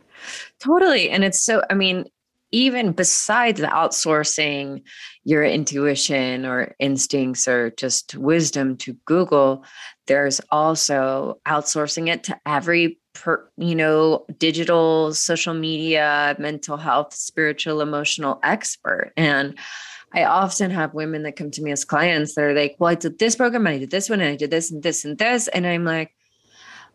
[0.59, 2.05] totally and it's so i mean
[2.51, 4.83] even besides outsourcing
[5.23, 9.63] your intuition or instincts or just wisdom to Google,
[10.07, 17.81] there's also outsourcing it to every per, you know digital social media mental health spiritual
[17.81, 19.11] emotional expert.
[19.17, 19.57] And
[20.13, 22.95] i often have women that come to me as clients that are like well i
[22.95, 25.17] did this program and i did this one and i did this and this and
[25.17, 25.47] this.
[25.49, 26.15] And i'm like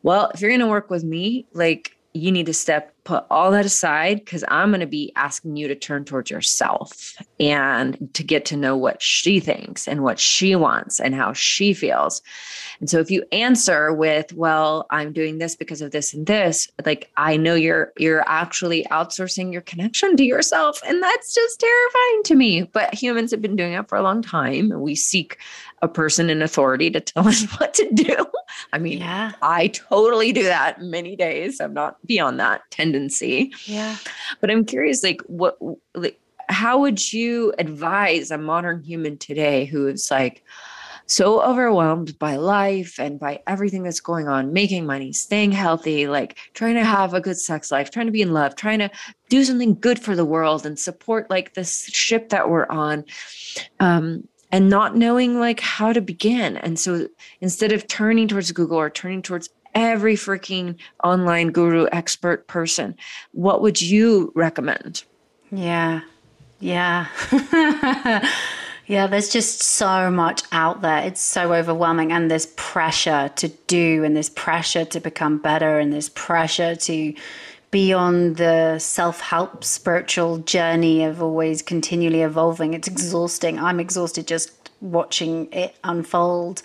[0.02, 3.50] well if you're going to work with me like you need to step put all
[3.50, 8.24] that aside because I'm going to be asking you to turn towards yourself and to
[8.24, 12.22] get to know what she thinks and what she wants and how she feels.
[12.80, 16.68] And so if you answer with, well, I'm doing this because of this and this,
[16.84, 22.22] like I know you're you're actually outsourcing your connection to yourself and that's just terrifying
[22.24, 22.62] to me.
[22.64, 25.38] But humans have been doing it for a long time and we seek
[25.82, 28.16] a person in authority to tell us what to do.
[28.72, 29.32] I mean, yeah.
[29.42, 31.60] I totally do that many days.
[31.60, 32.62] I'm not beyond that
[32.94, 33.52] tendency.
[33.64, 33.96] Yeah.
[34.40, 35.58] But I'm curious, like, what,
[35.94, 40.44] like, how would you advise a modern human today who is like
[41.06, 46.38] so overwhelmed by life and by everything that's going on, making money, staying healthy, like
[46.54, 48.90] trying to have a good sex life, trying to be in love, trying to
[49.28, 53.04] do something good for the world and support like this ship that we're on.
[53.80, 56.58] Um, and not knowing like how to begin.
[56.58, 57.08] And so
[57.40, 62.96] instead of turning towards Google or turning towards every freaking online guru expert person,
[63.32, 65.04] what would you recommend?
[65.50, 66.02] Yeah.
[66.60, 67.06] Yeah.
[68.86, 71.04] yeah, there's just so much out there.
[71.04, 72.12] It's so overwhelming.
[72.12, 77.14] And there's pressure to do, and there's pressure to become better, and there's pressure to
[77.70, 82.72] be on the self help spiritual journey of always continually evolving.
[82.72, 83.58] It's exhausting.
[83.58, 86.62] I'm exhausted just watching it unfold.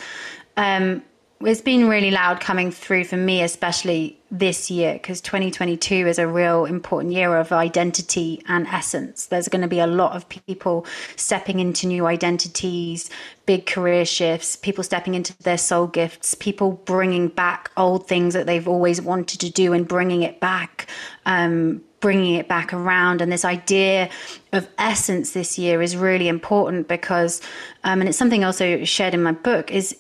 [0.56, 1.02] Um,
[1.42, 6.28] it's been really loud coming through for me, especially this year, because 2022 is a
[6.28, 9.28] real important year of identity and essence.
[9.28, 13.10] There's going to be a lot of people stepping into new identities,
[13.46, 18.46] big career shifts, people stepping into their soul gifts, people bringing back old things that
[18.46, 20.88] they've always wanted to do and bringing it back.
[21.26, 24.10] Um, bringing it back around and this idea
[24.54, 27.42] of essence this year is really important because
[27.84, 29.98] um, and it's something also shared in my book is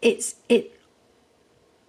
[0.00, 0.71] it's it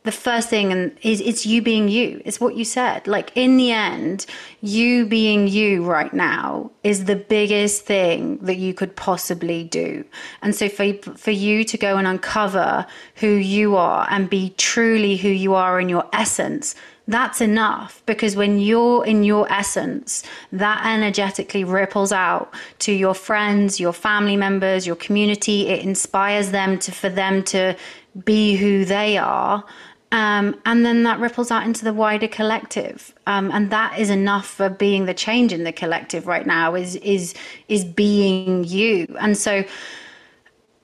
[0.04, 2.22] the first thing and is it's you being you.
[2.26, 3.08] It's what you said.
[3.08, 4.26] Like in the end
[4.62, 10.04] you being you right now is the biggest thing that you could possibly do.
[10.42, 12.86] And so for for you to go and uncover
[13.16, 16.76] who you are and be truly who you are in your essence
[17.08, 18.02] that's enough.
[18.06, 24.38] Because when you're in your essence, that energetically ripples out to your friends, your family
[24.38, 25.68] members, your community.
[25.68, 27.76] It inspires them to for them to
[28.24, 29.66] be who they are
[30.14, 34.46] um, and then that ripples out into the wider collective, um, and that is enough
[34.46, 36.76] for being the change in the collective right now.
[36.76, 37.34] Is is
[37.68, 39.66] is being you, and so,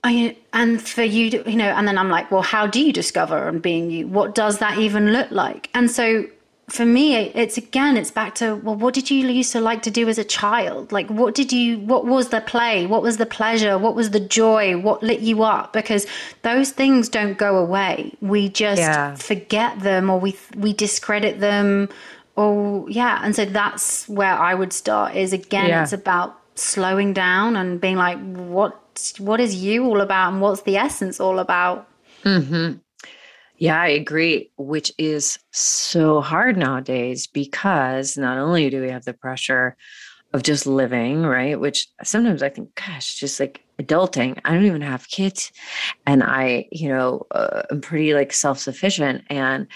[0.04, 2.92] I and for you, to, you know, and then I'm like, well, how do you
[2.92, 4.08] discover and being you?
[4.08, 5.70] What does that even look like?
[5.76, 6.26] And so
[6.70, 9.92] for me it's again it's back to well what did you used to like to
[9.92, 10.92] do as a child?
[10.92, 12.86] Like what did you what was the play?
[12.86, 13.78] What was the pleasure?
[13.78, 14.78] What was the joy?
[14.78, 15.74] What lit you up?
[15.74, 16.08] Because
[16.44, 18.14] those things don't go away.
[18.22, 19.16] We just yeah.
[19.16, 21.90] forget them or we we discredit them.
[22.36, 23.22] Or yeah.
[23.24, 25.84] And so that's where i would start is again yeah.
[25.84, 30.62] it's about slowing down and being like what what is you all about and what's
[30.64, 31.88] the essence all about?
[32.24, 32.78] Mm-hmm.
[33.60, 39.14] Yeah, I agree, which is so hard nowadays because not only do we have the
[39.14, 39.76] pressure
[40.34, 41.60] of just living, right?
[41.60, 45.52] Which sometimes I think, gosh, just like adulting, I don't even have kids.
[46.06, 49.26] And I, you know, uh, I'm pretty like self sufficient.
[49.30, 49.68] And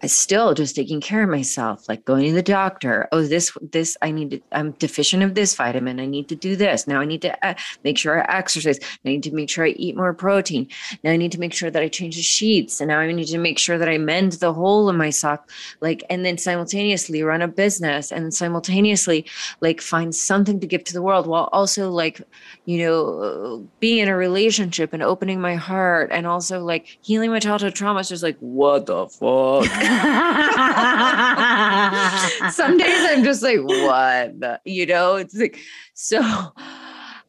[0.00, 3.08] I still just taking care of myself, like going to the doctor.
[3.10, 5.98] Oh, this, this, I need to, I'm deficient of this vitamin.
[5.98, 6.86] I need to do this.
[6.86, 8.78] Now I need to uh, make sure I exercise.
[9.04, 10.68] I need to make sure I eat more protein.
[11.02, 12.80] Now I need to make sure that I change the sheets.
[12.80, 15.50] And now I need to make sure that I mend the hole in my sock.
[15.80, 19.26] Like, and then simultaneously run a business and simultaneously
[19.60, 22.22] like find something to give to the world while also like,
[22.66, 27.40] you know, being in a relationship and opening my heart and also like healing my
[27.40, 27.98] childhood trauma.
[28.00, 29.66] It's just like, what the fuck?
[32.52, 34.60] Some days I'm just like, what?
[34.64, 35.58] You know, it's like
[35.94, 36.20] so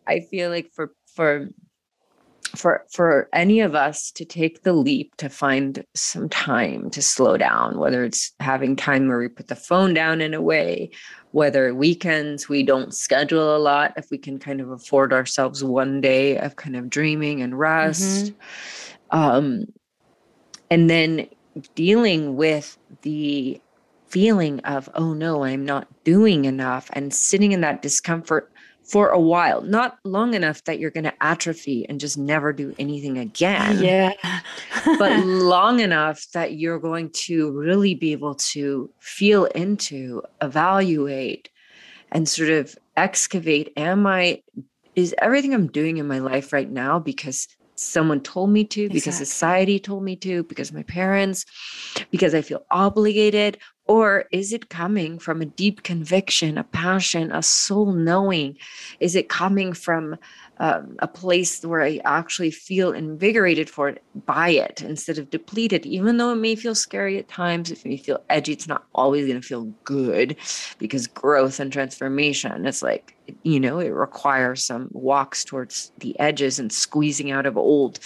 [0.07, 1.49] I feel like for for
[2.55, 7.37] for for any of us to take the leap to find some time to slow
[7.37, 10.89] down whether it's having time where we put the phone down in a way
[11.31, 16.01] whether weekends we don't schedule a lot if we can kind of afford ourselves one
[16.01, 18.33] day of kind of dreaming and rest
[19.11, 19.19] mm-hmm.
[19.19, 19.65] um
[20.71, 21.27] and then
[21.75, 23.61] dealing with the
[24.07, 28.51] feeling of, oh no, I'm not doing enough, and sitting in that discomfort
[28.83, 32.73] for a while, not long enough that you're going to atrophy and just never do
[32.79, 33.83] anything again.
[33.83, 34.13] Yeah.
[34.97, 41.49] but long enough that you're going to really be able to feel into, evaluate,
[42.11, 44.41] and sort of excavate am I,
[44.95, 47.47] is everything I'm doing in my life right now because
[47.79, 49.25] someone told me to, because exactly.
[49.25, 51.45] society told me to, because my parents,
[52.11, 53.57] because I feel obligated?
[53.87, 58.57] Or is it coming from a deep conviction, a passion, a soul knowing?
[58.99, 60.17] Is it coming from
[60.59, 65.85] um, a place where I actually feel invigorated for it by it instead of depleted?
[65.85, 69.25] Even though it may feel scary at times, it may feel edgy, it's not always
[69.25, 70.35] going to feel good
[70.77, 76.59] because growth and transformation, it's like, you know, it requires some walks towards the edges
[76.59, 77.99] and squeezing out of old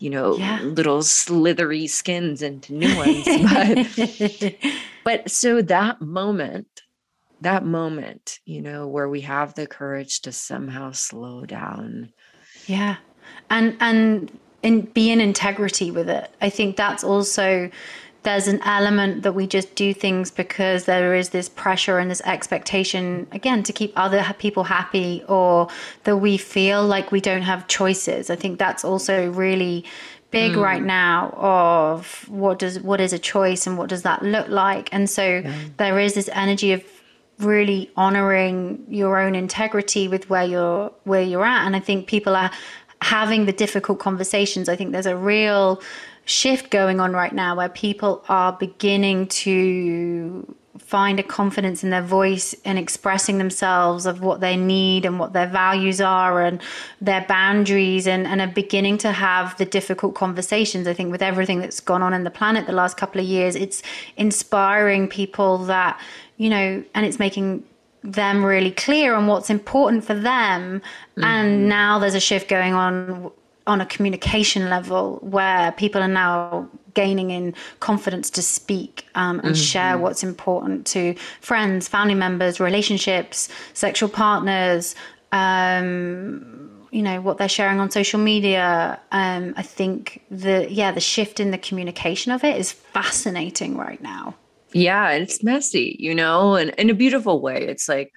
[0.00, 0.60] you know, yeah.
[0.62, 3.26] little slithery skins into new ones.
[5.02, 6.66] But but so that moment,
[7.40, 12.12] that moment, you know, where we have the courage to somehow slow down.
[12.66, 12.96] Yeah.
[13.48, 16.30] And and and be in integrity with it.
[16.40, 17.70] I think that's also
[18.22, 22.20] there's an element that we just do things because there is this pressure and this
[22.22, 25.68] expectation again to keep other people happy or
[26.04, 29.84] that we feel like we don't have choices i think that's also really
[30.30, 30.62] big mm.
[30.62, 34.88] right now of what does what is a choice and what does that look like
[34.92, 35.54] and so yeah.
[35.78, 36.84] there is this energy of
[37.42, 42.36] really honoring your own integrity with where you're where you're at and i think people
[42.36, 42.50] are
[43.02, 45.80] having the difficult conversations i think there's a real
[46.24, 52.02] shift going on right now where people are beginning to find a confidence in their
[52.02, 56.60] voice and expressing themselves of what they need and what their values are and
[57.00, 60.88] their boundaries and, and are beginning to have the difficult conversations.
[60.88, 63.54] I think with everything that's gone on in the planet the last couple of years,
[63.54, 63.82] it's
[64.16, 66.00] inspiring people that,
[66.40, 67.62] you know, and it's making
[68.02, 70.80] them really clear on what's important for them.
[70.80, 71.24] Mm-hmm.
[71.24, 73.30] And now there's a shift going on
[73.66, 79.48] on a communication level where people are now gaining in confidence to speak um, and
[79.48, 79.54] mm-hmm.
[79.54, 84.94] share what's important to friends, family members, relationships, sexual partners,
[85.32, 90.98] um, you know what they're sharing on social media um, i think the yeah the
[90.98, 94.34] shift in the communication of it is fascinating right now
[94.72, 97.66] yeah it's messy you know and in a beautiful way.
[97.66, 98.12] It's like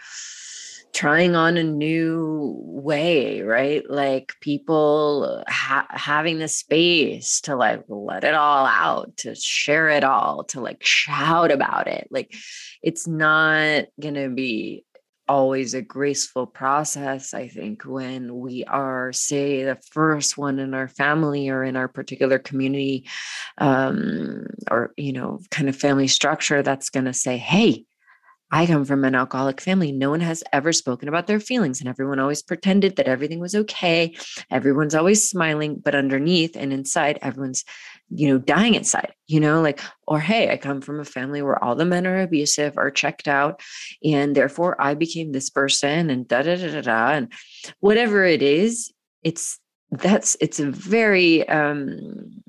[0.93, 3.83] trying on a new way right?
[3.89, 10.03] Like people ha- having the space to like let it all out to share it
[10.03, 12.07] all to like shout about it.
[12.11, 12.33] Like
[12.81, 14.85] it's not gonna be
[15.33, 20.87] always a graceful process i think when we are say the first one in our
[20.87, 23.03] family or in our particular community
[23.57, 27.83] um, or you know kind of family structure that's going to say hey
[28.53, 29.91] I come from an alcoholic family.
[29.91, 33.55] No one has ever spoken about their feelings, and everyone always pretended that everything was
[33.55, 34.15] okay.
[34.51, 37.65] Everyone's always smiling, but underneath and inside, everyone's,
[38.09, 41.61] you know, dying inside, you know, like, or hey, I come from a family where
[41.63, 43.59] all the men are abusive or checked out,
[44.03, 47.07] and therefore I became this person, and da da da da da.
[47.13, 47.33] And
[47.79, 48.93] whatever it is,
[49.23, 52.43] it's that's, it's a very, um,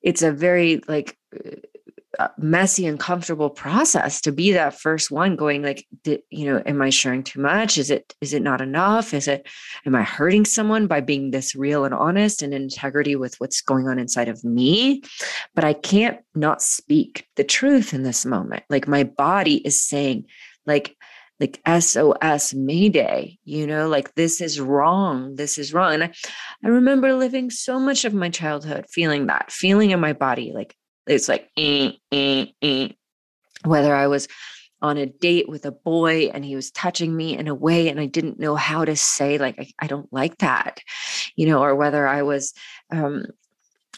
[0.00, 1.18] it's a very like,
[2.38, 5.86] messy and comfortable process to be that first one going like
[6.30, 9.46] you know am i sharing too much is it is it not enough is it
[9.84, 13.86] am i hurting someone by being this real and honest and integrity with what's going
[13.88, 15.02] on inside of me
[15.54, 20.24] but i can't not speak the truth in this moment like my body is saying
[20.66, 20.96] like
[21.40, 25.36] like SOS Mayday, you know, like this is wrong.
[25.36, 25.94] This is wrong.
[25.94, 26.12] And I,
[26.64, 30.74] I remember living so much of my childhood feeling that, feeling in my body, like
[31.08, 32.88] it's like eh, eh, eh.
[33.64, 34.28] whether I was
[34.80, 37.98] on a date with a boy and he was touching me in a way and
[37.98, 40.80] I didn't know how to say like I, I don't like that,
[41.34, 42.54] you know, or whether I was
[42.92, 43.24] um,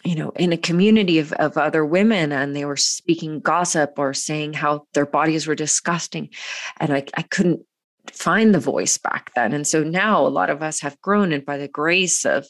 [0.05, 4.15] you know, in a community of, of other women and they were speaking gossip or
[4.15, 6.31] saying how their bodies were disgusting.
[6.79, 7.61] And I, I couldn't
[8.11, 9.53] find the voice back then.
[9.53, 12.47] And so now a lot of us have grown and by the grace of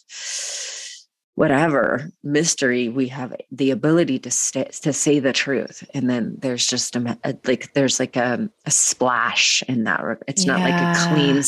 [1.40, 6.66] whatever mystery we have the ability to stay, to say the truth and then there's
[6.66, 10.68] just a, a like there's like a, a, splash in that it's not yeah.
[10.68, 11.42] like a clean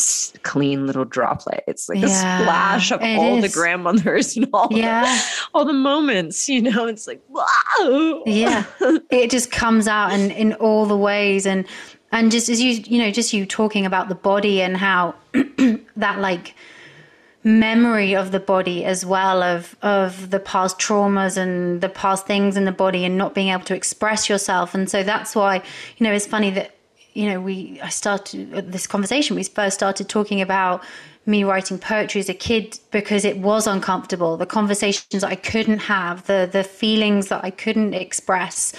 [0.44, 3.42] clean little droplet it's like yeah, a splash of all is.
[3.42, 5.02] the grandmothers and all yeah.
[5.02, 8.64] the, all the moments you know it's like wow yeah
[9.10, 11.66] it just comes out in in all the ways and
[12.12, 15.14] and just as you you know just you talking about the body and how
[15.96, 16.54] that like
[17.44, 22.56] memory of the body as well of of the past traumas and the past things
[22.56, 24.74] in the body and not being able to express yourself.
[24.74, 25.56] And so that's why
[25.96, 26.76] you know it's funny that
[27.14, 30.84] you know we I started this conversation we first started talking about
[31.24, 34.36] me writing poetry as a kid because it was uncomfortable.
[34.36, 38.72] The conversations I couldn't have the the feelings that I couldn't express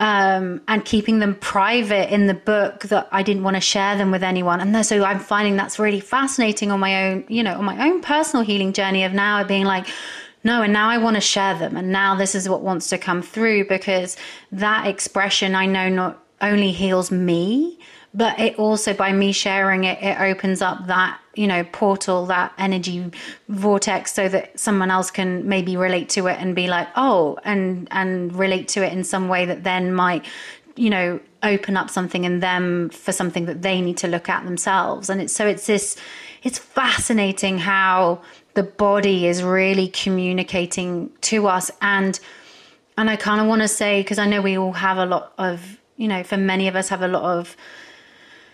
[0.00, 4.10] um, and keeping them private in the book that I didn't want to share them
[4.10, 4.60] with anyone.
[4.60, 8.00] And so I'm finding that's really fascinating on my own, you know, on my own
[8.00, 9.86] personal healing journey of now being like,
[10.44, 11.76] no, and now I want to share them.
[11.76, 14.16] And now this is what wants to come through because
[14.52, 17.78] that expression I know not only heals me,
[18.14, 22.52] but it also by me sharing it it opens up that you know portal that
[22.58, 23.10] energy
[23.48, 27.86] vortex so that someone else can maybe relate to it and be like oh and
[27.90, 30.24] and relate to it in some way that then might
[30.76, 34.44] you know open up something in them for something that they need to look at
[34.44, 35.08] themselves.
[35.08, 35.96] And it's so it's this
[36.42, 38.22] it's fascinating how
[38.54, 41.70] the body is really communicating to us.
[41.80, 42.18] And
[42.96, 45.32] and I kind of want to say because I know we all have a lot
[45.38, 47.56] of you know for many of us have a lot of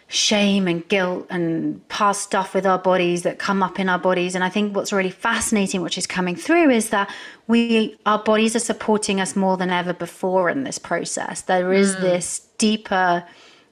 [0.09, 4.35] shame and guilt and past stuff with our bodies that come up in our bodies
[4.35, 7.11] and i think what's really fascinating which is coming through is that
[7.47, 11.97] we our bodies are supporting us more than ever before in this process there is
[11.97, 12.01] mm.
[12.03, 13.25] this deeper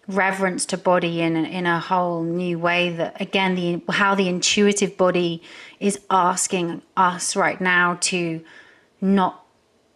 [0.09, 4.97] reverence to body in in a whole new way that again the how the intuitive
[4.97, 5.43] body
[5.81, 8.43] is asking us right now to
[9.01, 9.45] not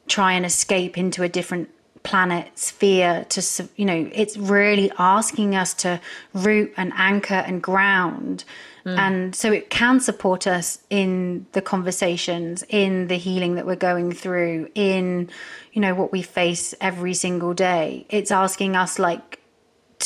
[0.06, 1.68] try and escape into a different
[2.06, 6.00] planet sphere to you know it's really asking us to
[6.34, 8.44] root and anchor and ground.
[8.84, 8.98] Mm.
[8.98, 14.12] and so it can support us in the conversations in the healing that we're going
[14.12, 15.28] through in
[15.72, 18.06] you know what we face every single day.
[18.08, 19.40] It's asking us like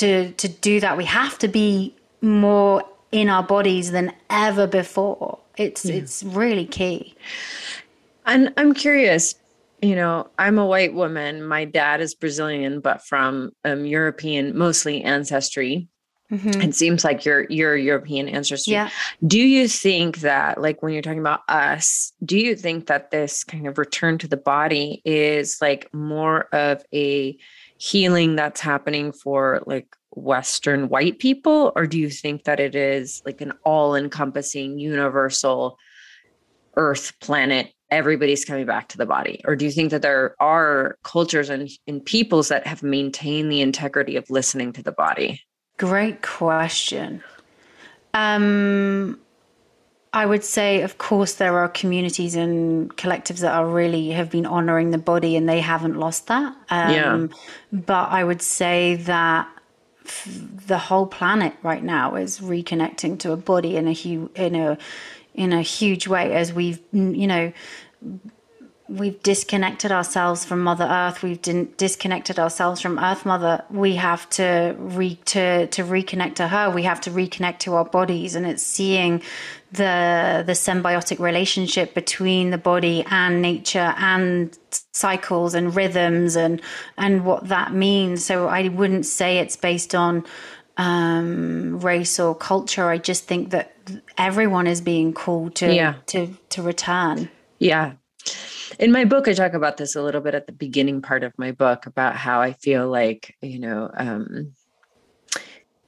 [0.01, 0.97] to to do that.
[0.97, 2.83] We have to be more
[3.13, 5.39] in our bodies than ever before.
[5.59, 5.97] It's yeah.
[5.97, 7.15] it's really key.
[8.25, 9.35] And i'm curious
[9.83, 11.43] you know, I'm a white woman.
[11.43, 15.89] My dad is Brazilian, but from um, European, mostly ancestry.
[16.31, 16.61] Mm-hmm.
[16.61, 18.75] It seems like you're you're European ancestry.
[18.75, 18.91] Yeah.
[19.27, 23.43] Do you think that, like, when you're talking about us, do you think that this
[23.43, 27.37] kind of return to the body is like more of a
[27.79, 33.23] healing that's happening for like Western white people, or do you think that it is
[33.27, 35.79] like an all encompassing, universal
[36.77, 37.73] earth planet?
[37.91, 39.41] Everybody's coming back to the body.
[39.45, 43.61] Or do you think that there are cultures and, and peoples that have maintained the
[43.61, 45.43] integrity of listening to the body?
[45.77, 47.23] Great question.
[48.15, 49.19] Um,
[50.13, 54.47] I would say, of course, there are communities and collectives that are really have been
[54.47, 56.57] honoring the body and they haven't lost that.
[56.69, 57.27] Um, yeah.
[57.73, 59.49] But I would say that
[60.67, 64.79] the whole planet right now is reconnecting to a body in a hu- in a
[65.35, 67.53] in a huge way as we've you know
[68.91, 71.23] we've disconnected ourselves from mother earth.
[71.23, 73.65] We've disconnected ourselves from earth mother.
[73.71, 76.71] We have to re to to reconnect to her.
[76.71, 78.35] We have to reconnect to our bodies.
[78.35, 79.23] And it's seeing
[79.73, 84.59] the the symbiotic relationship between the body and nature and
[84.93, 86.61] cycles and rhythms and
[86.99, 88.25] and what that means.
[88.25, 90.25] So i wouldn't say it's based on
[90.81, 93.77] um, race or culture i just think that
[94.17, 95.97] everyone is being called to yeah.
[96.07, 97.29] to to return
[97.59, 97.93] yeah
[98.79, 101.35] in my book i talk about this a little bit at the beginning part of
[101.37, 104.55] my book about how i feel like you know um,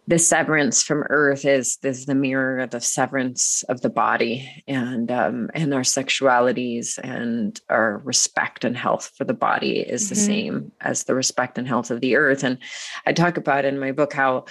[0.09, 5.11] the severance from earth is is the mirror of the severance of the body and
[5.11, 10.09] um, and our sexualities and our respect and health for the body is mm-hmm.
[10.11, 12.59] the same as the respect and health of the earth and
[13.07, 14.45] i talk about in my book how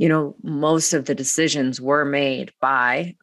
[0.00, 3.14] you know most of the decisions were made by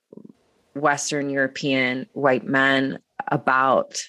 [0.75, 2.99] western european white men
[3.29, 4.01] about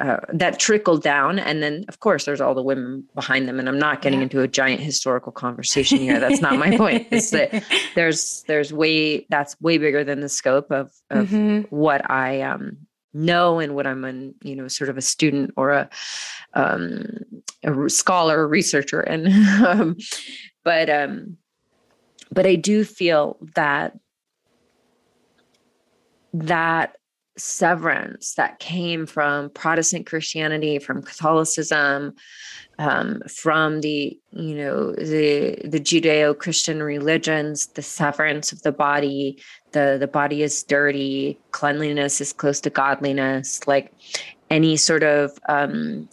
[0.00, 1.40] uh, that trickled down.
[1.40, 3.58] And then of course there's all the women behind them.
[3.58, 4.24] And i'm not getting yeah.
[4.24, 6.20] into a giant historical conversation here.
[6.20, 7.08] That's not my point.
[7.10, 7.64] It's that
[7.96, 11.74] there's there's way that's way bigger than the scope of, of mm-hmm.
[11.74, 12.76] what i um,
[13.12, 15.90] know and what i'm an you know sort of a student or a
[16.54, 17.18] um,
[17.64, 19.26] a scholar researcher and
[19.66, 19.96] um,
[20.62, 21.36] but um
[22.38, 23.98] but i do feel that
[26.32, 26.96] that
[27.36, 32.14] severance that came from Protestant Christianity, from Catholicism,
[32.78, 39.96] um, from the you know the the Judeo-Christian religions, the severance of the body, the
[39.98, 43.92] the body is dirty, cleanliness is close to godliness, like
[44.50, 46.08] any sort of um,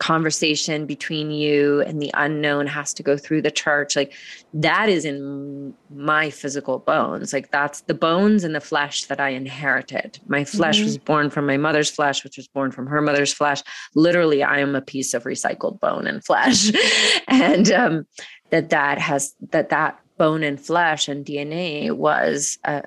[0.00, 4.14] conversation between you and the unknown has to go through the church like
[4.54, 7.34] that is in my physical bones.
[7.34, 10.18] Like that's the bones and the flesh that i inherited.
[10.26, 10.86] My flesh mm-hmm.
[10.86, 13.62] was born from my mother's flesh which was born from her mother's flesh.
[13.94, 16.72] Literally i am a piece of recycled bone and flesh.
[17.28, 18.06] And um,
[18.50, 22.82] that that has that that bone and flesh and dna was uh,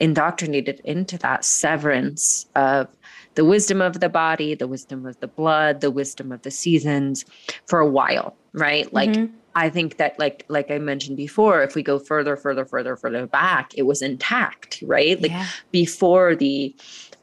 [0.00, 2.88] indoctrinated into that severance of
[3.34, 7.24] the wisdom of the body, the wisdom of the blood, the wisdom of the seasons
[7.66, 8.92] for a while, right?
[8.92, 9.34] Like mm-hmm.
[9.54, 13.26] I think that like like I mentioned before, if we go further, further, further, further
[13.26, 15.20] back, it was intact, right?
[15.20, 15.46] Like yeah.
[15.70, 16.74] before the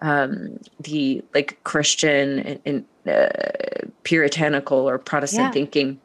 [0.01, 5.51] um the like Christian and, and uh, puritanical or Protestant yeah.
[5.51, 5.99] thinking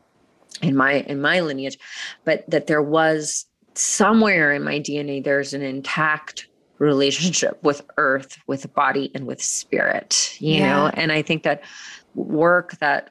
[0.62, 1.78] in my in my lineage,
[2.24, 6.48] but that there was somewhere in my DNA there's an intact
[6.78, 10.74] relationship with earth with body and with spirit you yeah.
[10.74, 11.62] know and i think that
[12.14, 13.10] work that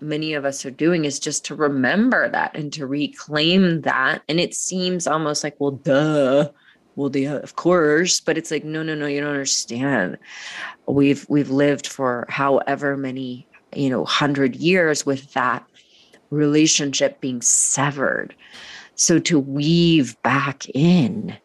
[0.00, 4.22] many of us are doing is just to remember that and to reclaim that.
[4.28, 6.50] And it seems almost like well duh
[6.94, 10.18] well the of course but it's like no no no you don't understand.
[10.86, 15.66] We've we've lived for however many you know 100 years with that
[16.30, 18.34] relationship being severed.
[18.94, 21.36] So to weave back in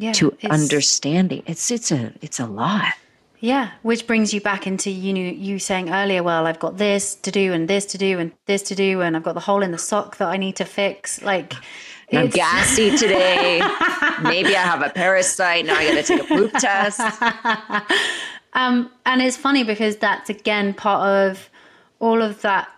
[0.00, 1.42] yeah, to understanding.
[1.46, 2.94] It's it's a it's a lot.
[3.40, 7.14] Yeah, which brings you back into you know you saying earlier, well, I've got this
[7.16, 9.62] to do and this to do and this to do, and I've got the hole
[9.62, 11.20] in the sock that I need to fix.
[11.20, 11.52] Like,
[12.12, 13.58] I'm gassy today.
[14.22, 15.66] Maybe I have a parasite.
[15.66, 17.00] Now I got to take a poop test.
[18.54, 21.50] um, and it's funny because that's again part of
[21.98, 22.70] all of that.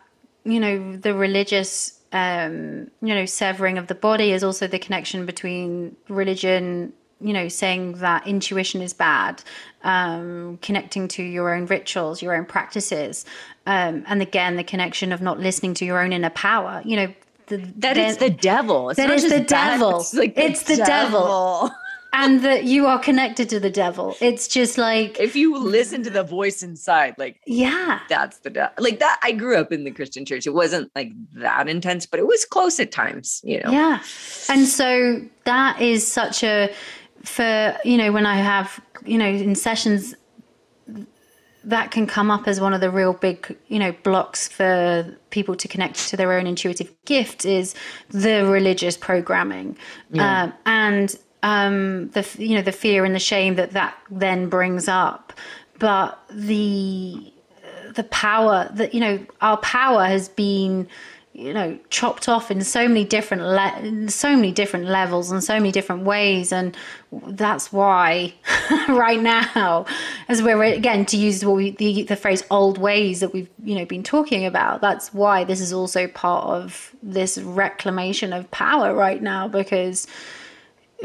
[0.44, 5.24] You know, the religious, um, you know, severing of the body is also the connection
[5.24, 6.92] between religion
[7.22, 9.42] you know, saying that intuition is bad,
[9.84, 13.24] um, connecting to your own rituals, your own practices,
[13.66, 16.82] um, and again, the connection of not listening to your own inner power.
[16.84, 17.14] You know,
[17.46, 18.90] the, that is the devil.
[18.90, 20.00] It's that is the devil.
[20.00, 21.20] It's, like the, it's the devil.
[21.20, 21.70] devil.
[22.12, 24.16] and that you are connected to the devil.
[24.20, 28.72] It's just like if you listen to the voice inside, like yeah, that's the devil.
[28.78, 29.18] Like that.
[29.22, 30.46] I grew up in the Christian church.
[30.46, 33.40] It wasn't like that intense, but it was close at times.
[33.44, 33.70] You know.
[33.70, 34.02] Yeah,
[34.48, 36.72] and so that is such a
[37.24, 40.14] for you know when I have you know in sessions
[41.64, 45.54] that can come up as one of the real big, you know, blocks for people
[45.54, 47.74] to connect to their own intuitive gift is
[48.10, 49.76] the religious programming,
[50.10, 50.44] yeah.
[50.44, 54.88] um, and um, the you know the fear and the shame that that then brings
[54.88, 55.32] up.
[55.78, 57.32] But the
[57.94, 60.88] the power that you know our power has been
[61.34, 65.54] you know chopped off in so many different le- so many different levels and so
[65.54, 66.76] many different ways and
[67.28, 68.32] that's why
[68.88, 69.86] right now
[70.28, 73.74] as we're again to use what we, the, the phrase old ways that we've you
[73.74, 78.94] know been talking about that's why this is also part of this reclamation of power
[78.94, 80.06] right now because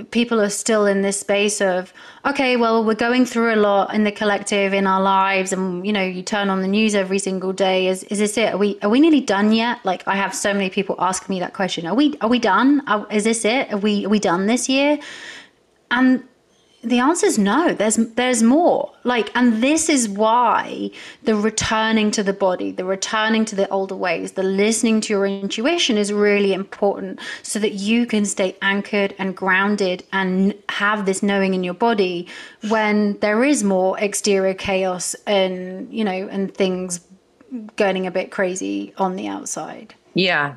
[0.05, 1.93] people are still in this space of
[2.25, 5.93] okay well we're going through a lot in the collective in our lives and you
[5.93, 7.87] know you turn on the news every single day.
[7.87, 8.53] Is is this it?
[8.53, 9.83] Are we are we nearly done yet?
[9.83, 11.85] Like i have so many people ask me that question.
[11.87, 12.81] Are we are we done?
[12.87, 13.71] Are, is this it?
[13.73, 14.99] Are we are we done this year?
[15.91, 16.23] And
[16.84, 17.73] the answer is no.
[17.73, 18.93] There's there's more.
[19.03, 20.91] Like and this is why
[21.23, 25.25] the returning to the body the returning to the older ways the listening to your
[25.25, 31.23] intuition is really important so that you can stay anchored and grounded and have this
[31.23, 32.28] knowing in your body
[32.69, 37.01] when there is more exterior chaos and you know and things
[37.75, 39.95] going a bit crazy on the outside.
[40.13, 40.55] Yeah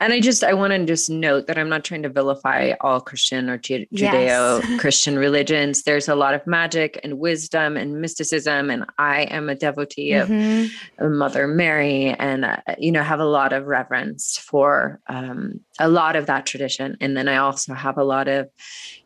[0.00, 3.00] and I just I want to just note that I'm not trying to vilify all
[3.00, 5.82] Christian or Judeo Christian religions.
[5.82, 11.04] There's a lot of magic and wisdom and mysticism, and I am a devotee mm-hmm.
[11.04, 15.88] of Mother Mary, and uh, you know have a lot of reverence for um, a
[15.88, 16.96] lot of that tradition.
[17.00, 18.48] And then I also have a lot of,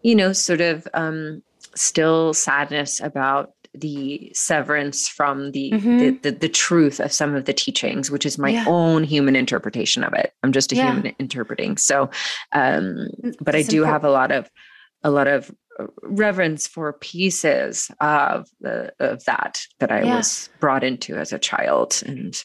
[0.02, 1.42] you know, sort of um,
[1.74, 5.98] still sadness about the severance from the, mm-hmm.
[5.98, 8.64] the, the, the truth of some of the teachings which is my yeah.
[8.66, 10.92] own human interpretation of it i'm just a yeah.
[10.92, 12.10] human interpreting so
[12.52, 13.08] um
[13.40, 13.92] but i do important.
[13.92, 14.50] have a lot of
[15.02, 20.16] a lot of uh, reverence for pieces of the of that that i yeah.
[20.16, 22.44] was brought into as a child and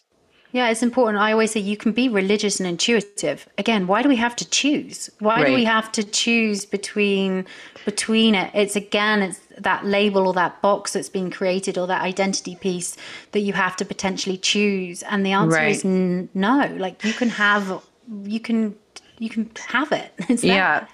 [0.53, 1.21] yeah, it's important.
[1.21, 3.47] I always say you can be religious and intuitive.
[3.57, 5.09] Again, why do we have to choose?
[5.19, 5.47] Why right.
[5.47, 7.45] do we have to choose between
[7.85, 8.51] between it?
[8.53, 12.97] It's again, it's that label or that box that's been created or that identity piece
[13.31, 15.03] that you have to potentially choose.
[15.03, 15.75] And the answer right.
[15.75, 16.73] is n- no.
[16.77, 17.81] Like you can have,
[18.23, 18.75] you can,
[19.19, 20.13] you can have it.
[20.43, 20.85] yeah.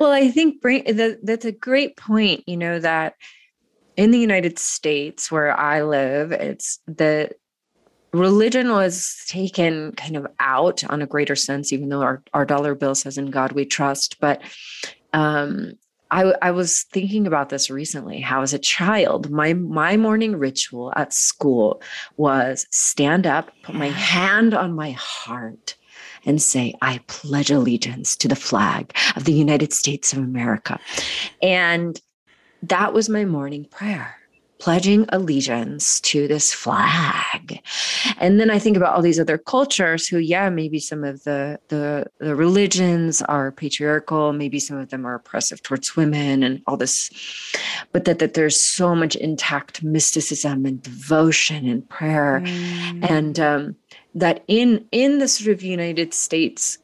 [0.00, 2.42] Well, I think that, that's a great point.
[2.46, 3.14] You know that
[3.96, 7.30] in the United States where I live, it's the
[8.12, 12.74] religion was taken kind of out on a greater sense, even though our, our dollar
[12.74, 14.18] bill says in God we trust.
[14.20, 14.42] But
[15.12, 15.74] um,
[16.10, 18.20] I, I was thinking about this recently.
[18.20, 21.82] How, as a child, my my morning ritual at school
[22.16, 25.76] was stand up, put my hand on my heart,
[26.24, 30.78] and say, "I pledge allegiance to the flag of the United States of America,"
[31.42, 32.00] and
[32.62, 34.16] that was my morning prayer
[34.58, 37.60] pledging allegiance to this flag.
[38.18, 41.58] And then I think about all these other cultures who, yeah, maybe some of the,
[41.68, 46.76] the, the religions are patriarchal, maybe some of them are oppressive towards women and all
[46.76, 47.10] this,
[47.92, 52.40] but that, that there's so much intact mysticism and devotion and prayer.
[52.44, 53.10] Mm.
[53.10, 53.76] And um,
[54.14, 56.78] that in in the sort of United States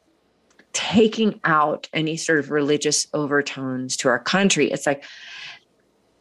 [0.73, 5.03] taking out any sort of religious overtones to our country, it's like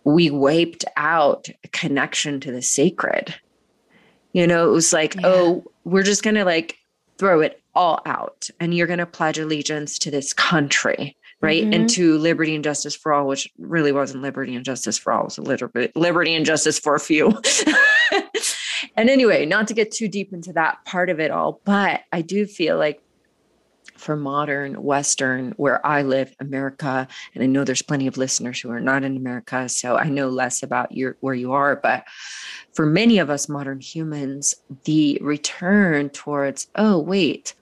[0.05, 3.35] we wiped out connection to the sacred.
[4.33, 5.23] You know, it was like, yeah.
[5.25, 6.79] oh, we're just going to like
[7.19, 11.63] throw it all out and you're going to pledge allegiance to this country, right?
[11.63, 11.73] Mm-hmm.
[11.73, 15.23] And to liberty and justice for all, which really wasn't liberty and justice for all,
[15.23, 17.29] it was liberty, liberty and justice for a few.
[18.97, 22.23] and anyway, not to get too deep into that part of it all, but I
[22.23, 23.03] do feel like
[24.03, 28.71] for modern Western, where I live, America, and I know there's plenty of listeners who
[28.71, 31.77] are not in America, so I know less about your where you are.
[31.77, 32.05] But
[32.75, 37.55] for many of us modern humans, the return towards, oh, wait,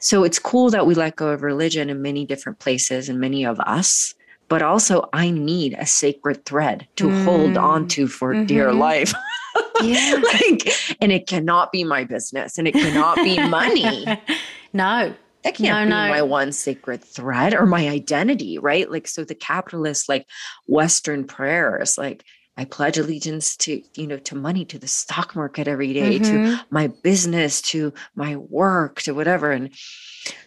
[0.00, 3.44] so it's cool that we let go of religion in many different places and many
[3.44, 4.14] of us,
[4.48, 7.24] but also I need a sacred thread to mm.
[7.24, 8.46] hold on to for mm-hmm.
[8.46, 9.12] dear life.
[9.82, 10.20] yeah.
[10.22, 14.06] like, and it cannot be my business and it cannot be money.
[14.72, 16.08] no, that can't no, be no.
[16.08, 18.90] my one sacred thread or my identity, right?
[18.90, 20.26] Like, so the capitalist, like
[20.66, 22.24] Western prayers, like,
[22.56, 26.56] I pledge allegiance to, you know, to money, to the stock market every day, mm-hmm.
[26.56, 29.50] to my business, to my work, to whatever.
[29.50, 29.70] And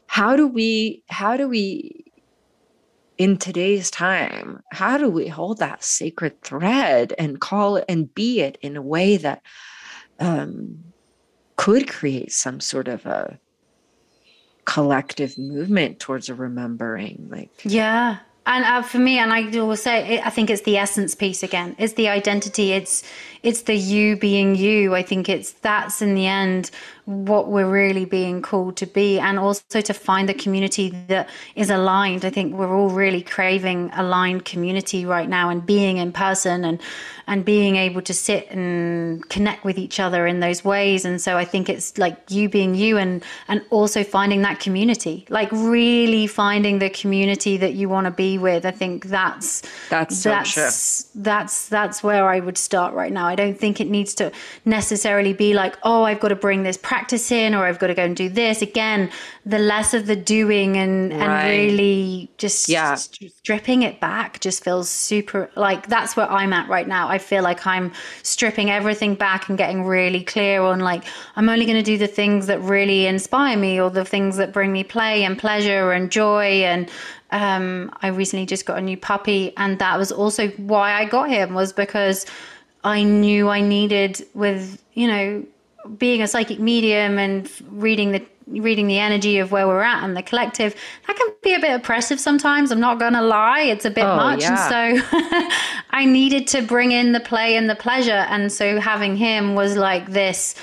[0.05, 2.05] how do we, how do we,
[3.17, 8.41] in today's time, how do we hold that sacred thread and call it and be
[8.41, 9.41] it in a way that
[10.19, 10.83] um,
[11.55, 13.39] could create some sort of a
[14.65, 20.19] collective movement towards a remembering like yeah and uh, for me, and I will say,
[20.19, 21.77] I think it's the essence piece again.
[21.79, 22.73] It's the identity.
[22.73, 23.03] It's
[23.41, 24.93] it's the you being you.
[24.95, 26.69] I think it's that's in the end
[27.05, 31.69] what we're really being called to be and also to find the community that is
[31.69, 32.23] aligned.
[32.23, 36.79] I think we're all really craving aligned community right now and being in person and
[37.27, 41.05] and being able to sit and connect with each other in those ways.
[41.05, 45.25] And so I think it's like you being you and and also finding that community.
[45.29, 48.65] Like really finding the community that you want to be with.
[48.65, 51.21] I think that's that's so that's true.
[51.21, 53.25] that's that's where I would start right now.
[53.25, 54.31] I don't think it needs to
[54.65, 57.95] necessarily be like, oh, I've got to bring this practice in or I've got to
[57.95, 58.61] go and do this.
[58.61, 59.09] Again,
[59.47, 61.21] the less of the doing and, right.
[61.21, 62.93] and really just yeah.
[62.93, 67.07] stripping it back just feels super like that's where I'm at right now.
[67.07, 67.91] I feel like I'm
[68.21, 71.03] stripping everything back and getting really clear on like,
[71.35, 74.53] I'm only going to do the things that really inspire me or the things that
[74.53, 76.91] bring me play and pleasure and joy and
[77.31, 81.31] um, I recently just got a new puppy, and that was also why I got
[81.31, 82.27] him was because
[82.83, 85.43] I knew I needed with, you know,
[85.97, 90.17] being a psychic medium and reading the reading the energy of where we're at and
[90.17, 90.75] the collective
[91.07, 94.15] that can be a bit oppressive sometimes i'm not gonna lie it's a bit oh,
[94.15, 94.93] much yeah.
[94.93, 95.17] and so
[95.91, 99.77] i needed to bring in the play and the pleasure and so having him was
[99.77, 100.55] like this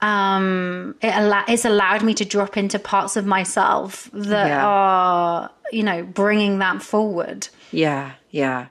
[0.00, 4.66] um it al- it's allowed me to drop into parts of myself that yeah.
[4.66, 8.66] are you know bringing that forward yeah yeah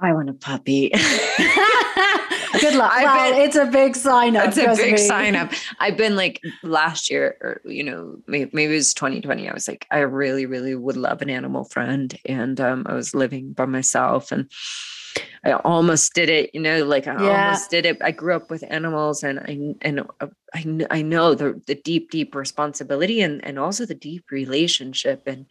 [0.00, 0.90] I want a puppy.
[2.60, 2.92] Good luck.
[2.96, 4.48] well, been, it's a big sign up.
[4.48, 4.98] It's a big me.
[4.98, 5.52] sign up.
[5.80, 9.48] I've been like last year, or you know, maybe, maybe it was 2020.
[9.48, 13.14] I was like, I really, really would love an animal friend, and um, I was
[13.14, 14.50] living by myself, and
[15.44, 16.50] I almost did it.
[16.54, 17.46] You know, like I yeah.
[17.46, 17.98] almost did it.
[18.02, 22.10] I grew up with animals, and I and uh, I I know the the deep,
[22.10, 25.46] deep responsibility, and and also the deep relationship, and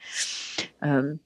[0.82, 1.20] um,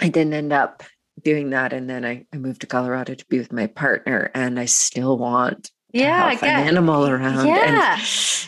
[0.00, 0.82] I didn't end up
[1.22, 1.72] doing that.
[1.72, 5.18] And then I, I moved to Colorado to be with my partner, and I still
[5.18, 7.46] want yeah, have an animal around.
[7.46, 7.94] Yeah.
[7.94, 8.02] And,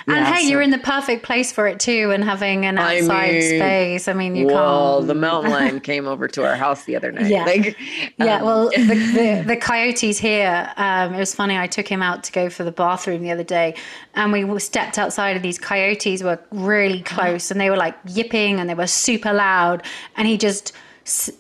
[0.09, 0.49] yeah, and hey, so.
[0.49, 4.09] you're in the perfect place for it too, and having an outside I mean, space.
[4.09, 5.09] I mean, you well, can't.
[5.09, 7.27] the mountain lion came over to our house the other night.
[7.27, 7.77] Yeah, like,
[8.19, 8.37] yeah.
[8.37, 10.73] Um, well, the, the, the, coyotes here.
[10.77, 11.57] Um, it was funny.
[11.57, 13.75] I took him out to go for the bathroom the other day,
[14.15, 18.61] and we stepped outside, and these coyotes were really close, and they were like yipping,
[18.61, 19.83] and they were super loud,
[20.17, 20.73] and he just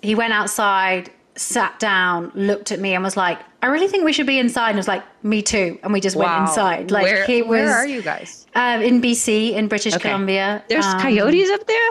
[0.00, 4.12] he went outside sat down, looked at me, and was like, "I really think we
[4.12, 6.38] should be inside." And was like, "Me too." And we just wow.
[6.38, 6.90] went inside.
[6.90, 7.50] Like where, he was.
[7.50, 8.46] Where are you guys?
[8.54, 10.08] Uh, in BC, in British okay.
[10.08, 10.64] Columbia.
[10.68, 11.90] There's um, coyotes up there.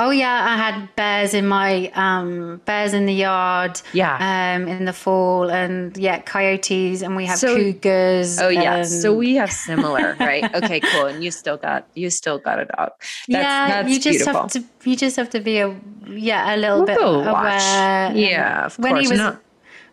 [0.00, 3.82] Oh yeah, I had bears in my um, bears in the yard.
[3.92, 4.14] Yeah.
[4.14, 8.38] Um, in the fall, and yeah, coyotes, and we have so, cougars.
[8.40, 10.44] Oh yeah, so we have similar, right?
[10.54, 11.06] Okay, cool.
[11.06, 12.92] And you still got you still got a dog.
[12.98, 14.42] That's, yeah, that's you just beautiful.
[14.42, 15.76] have to you just have to be a
[16.06, 18.12] yeah a little we'll bit aware.
[18.14, 19.02] Yeah, of when course.
[19.02, 19.42] He was, Not-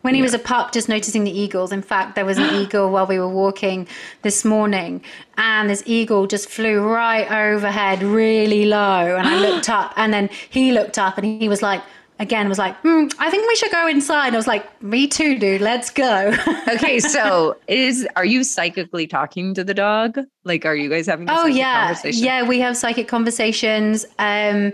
[0.06, 0.26] when he yeah.
[0.26, 1.72] was a pup, just noticing the eagles.
[1.72, 3.88] In fact, there was an eagle while we were walking
[4.22, 5.02] this morning,
[5.38, 9.16] and this eagle just flew right overhead, really low.
[9.18, 11.82] And I looked up, and then he looked up, and he was like,
[12.20, 14.34] again was like, hmm, I think we should go inside.
[14.34, 15.60] I was like, me too, dude.
[15.60, 16.34] Let's go.
[16.70, 20.20] okay, so is are you psychically talking to the dog?
[20.44, 21.28] Like, are you guys having?
[21.30, 22.44] oh yeah, yeah.
[22.44, 24.06] We have psychic conversations.
[24.20, 24.72] Um,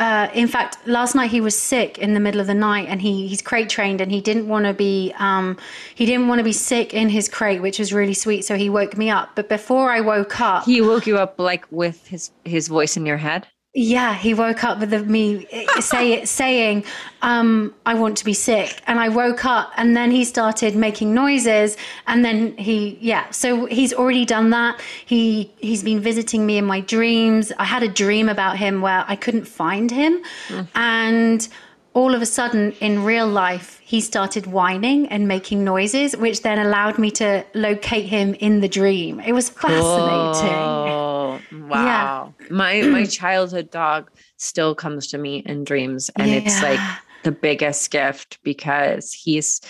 [0.00, 3.02] uh, in fact, last night he was sick in the middle of the night, and
[3.02, 5.58] he he's crate trained, and he didn't want to be um,
[5.94, 8.46] he didn't want to be sick in his crate, which was really sweet.
[8.46, 9.32] So he woke me up.
[9.34, 13.04] But before I woke up, he woke you up like with his his voice in
[13.04, 13.46] your head.
[13.72, 15.46] Yeah, he woke up with the, me
[15.78, 16.84] say, saying,
[17.22, 21.14] um, "I want to be sick," and I woke up, and then he started making
[21.14, 21.76] noises,
[22.08, 23.30] and then he, yeah.
[23.30, 24.80] So he's already done that.
[25.06, 27.52] He he's been visiting me in my dreams.
[27.58, 30.66] I had a dream about him where I couldn't find him, mm.
[30.74, 31.48] and
[31.92, 36.58] all of a sudden in real life he started whining and making noises which then
[36.58, 42.48] allowed me to locate him in the dream it was fascinating oh, wow yeah.
[42.50, 46.36] my my childhood dog still comes to me in dreams and yeah.
[46.36, 46.80] it's like
[47.22, 49.60] the biggest gift because he's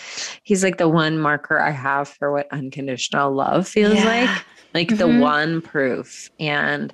[0.44, 4.04] he's like the one marker i have for what unconditional love feels yeah.
[4.04, 4.44] like
[4.74, 5.14] like mm-hmm.
[5.14, 6.92] the one proof and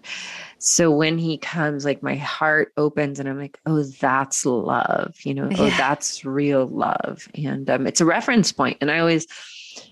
[0.59, 5.35] so when he comes, like my heart opens and I'm like, oh, that's love, you
[5.35, 5.75] know, oh, yeah.
[5.75, 7.29] oh, that's real love.
[7.35, 8.79] And um, it's a reference point.
[8.81, 9.27] And I always,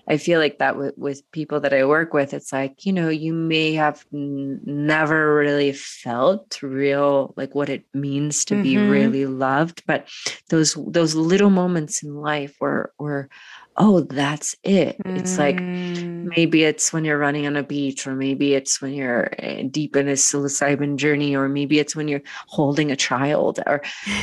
[0.07, 3.09] I feel like that with, with people that I work with, it's like, you know,
[3.09, 8.63] you may have n- never really felt real, like what it means to mm-hmm.
[8.63, 9.83] be really loved.
[9.85, 10.07] But
[10.49, 13.29] those, those little moments in life where, where
[13.77, 14.97] oh, that's it.
[15.03, 15.19] Mm.
[15.19, 16.25] It's like mm.
[16.35, 19.95] maybe it's when you're running on a beach, or maybe it's when you're eh, deep
[19.95, 23.81] in a psilocybin journey, or maybe it's when you're holding a child, or,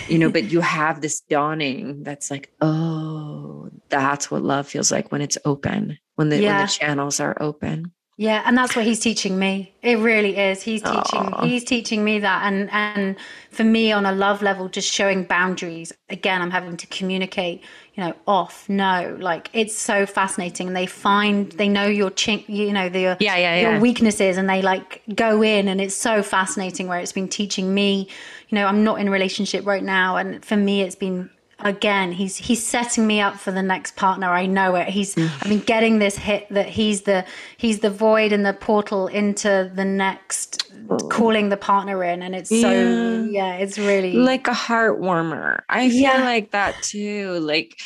[0.08, 5.12] you know, but you have this dawning that's like, oh, that's what love feels like
[5.12, 6.58] when it's open, when the, yeah.
[6.58, 7.92] when the channels are open.
[8.18, 9.72] Yeah, and that's what he's teaching me.
[9.80, 10.62] It really is.
[10.62, 11.44] He's teaching Aww.
[11.44, 13.16] he's teaching me that and and
[13.50, 15.92] for me on a love level just showing boundaries.
[16.10, 17.62] Again, I'm having to communicate,
[17.94, 19.16] you know, off, no.
[19.18, 23.16] Like it's so fascinating and they find they know your chink, you know, the yeah,
[23.18, 23.60] yeah, yeah.
[23.70, 27.72] your weaknesses and they like go in and it's so fascinating where it's been teaching
[27.72, 28.08] me,
[28.50, 31.30] you know, I'm not in a relationship right now and for me it's been
[31.62, 35.28] again he's he's setting me up for the next partner i know it he's mm.
[35.40, 37.24] i've been getting this hit that he's the
[37.56, 40.70] he's the void and the portal into the next
[41.10, 42.60] calling the partner in and it's yeah.
[42.60, 46.24] so yeah it's really like a heart warmer i feel yeah.
[46.24, 47.78] like that too like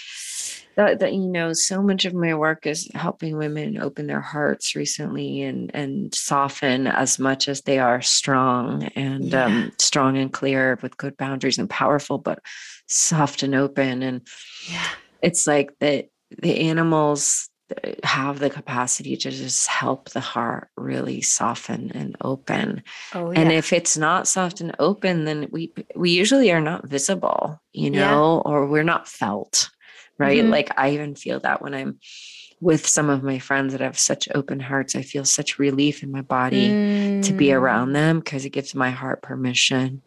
[0.77, 4.77] that, that you know so much of my work is helping women open their hearts
[4.77, 9.47] recently and and soften as much as they are strong and yeah.
[9.47, 12.41] um, strong and clear with good boundaries and powerful but
[12.87, 14.27] soft and open and
[14.71, 14.89] yeah
[15.23, 16.09] it's like that
[16.43, 17.49] the animals
[18.05, 22.81] have the capacity to just help the heart really soften and open.
[23.13, 23.41] Oh, yeah.
[23.41, 27.91] And if it's not soft and open, then we we usually are not visible, you
[27.91, 28.53] know, yeah.
[28.53, 29.69] or we're not felt
[30.19, 30.43] right?
[30.43, 30.51] Mm-hmm.
[30.51, 31.99] Like I even feel that when I'm
[32.61, 36.11] with some of my friends that have such open hearts, I feel such relief in
[36.11, 37.23] my body mm.
[37.25, 37.95] to be around mm.
[37.95, 40.01] them because it gives my heart permission.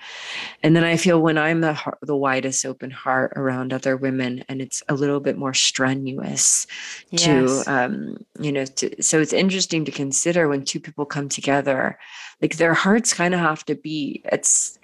[0.64, 4.43] And then I feel when I'm the heart, the widest open heart around other women,
[4.50, 6.66] and it's a little bit more strenuous
[7.12, 7.24] yes.
[7.26, 12.00] to, um, you know, to, so it's interesting to consider when two people come together,
[12.41, 14.24] like their hearts kind of have to be.
[14.26, 14.80] It's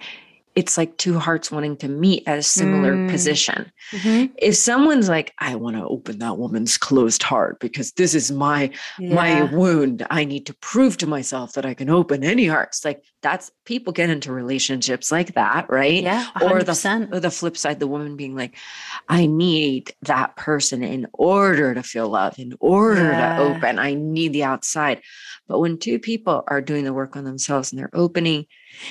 [0.56, 3.10] it's like two hearts wanting to meet at a similar mm.
[3.10, 3.70] position.
[3.92, 4.32] Mm-hmm.
[4.38, 8.70] If someone's like, I want to open that woman's closed heart because this is my
[8.98, 9.14] yeah.
[9.14, 10.06] my wound.
[10.08, 12.86] I need to prove to myself that I can open any hearts.
[12.86, 16.02] Like that's people get into relationships like that, right?
[16.02, 16.24] Yeah.
[16.36, 16.50] 100%.
[16.50, 18.56] Or the or the flip side, the woman being like,
[19.10, 23.36] I need that person in order to feel love, in order yeah.
[23.36, 23.78] to open.
[23.78, 25.02] I need the outside.
[25.48, 28.46] But when two people are doing the work on themselves and they're opening,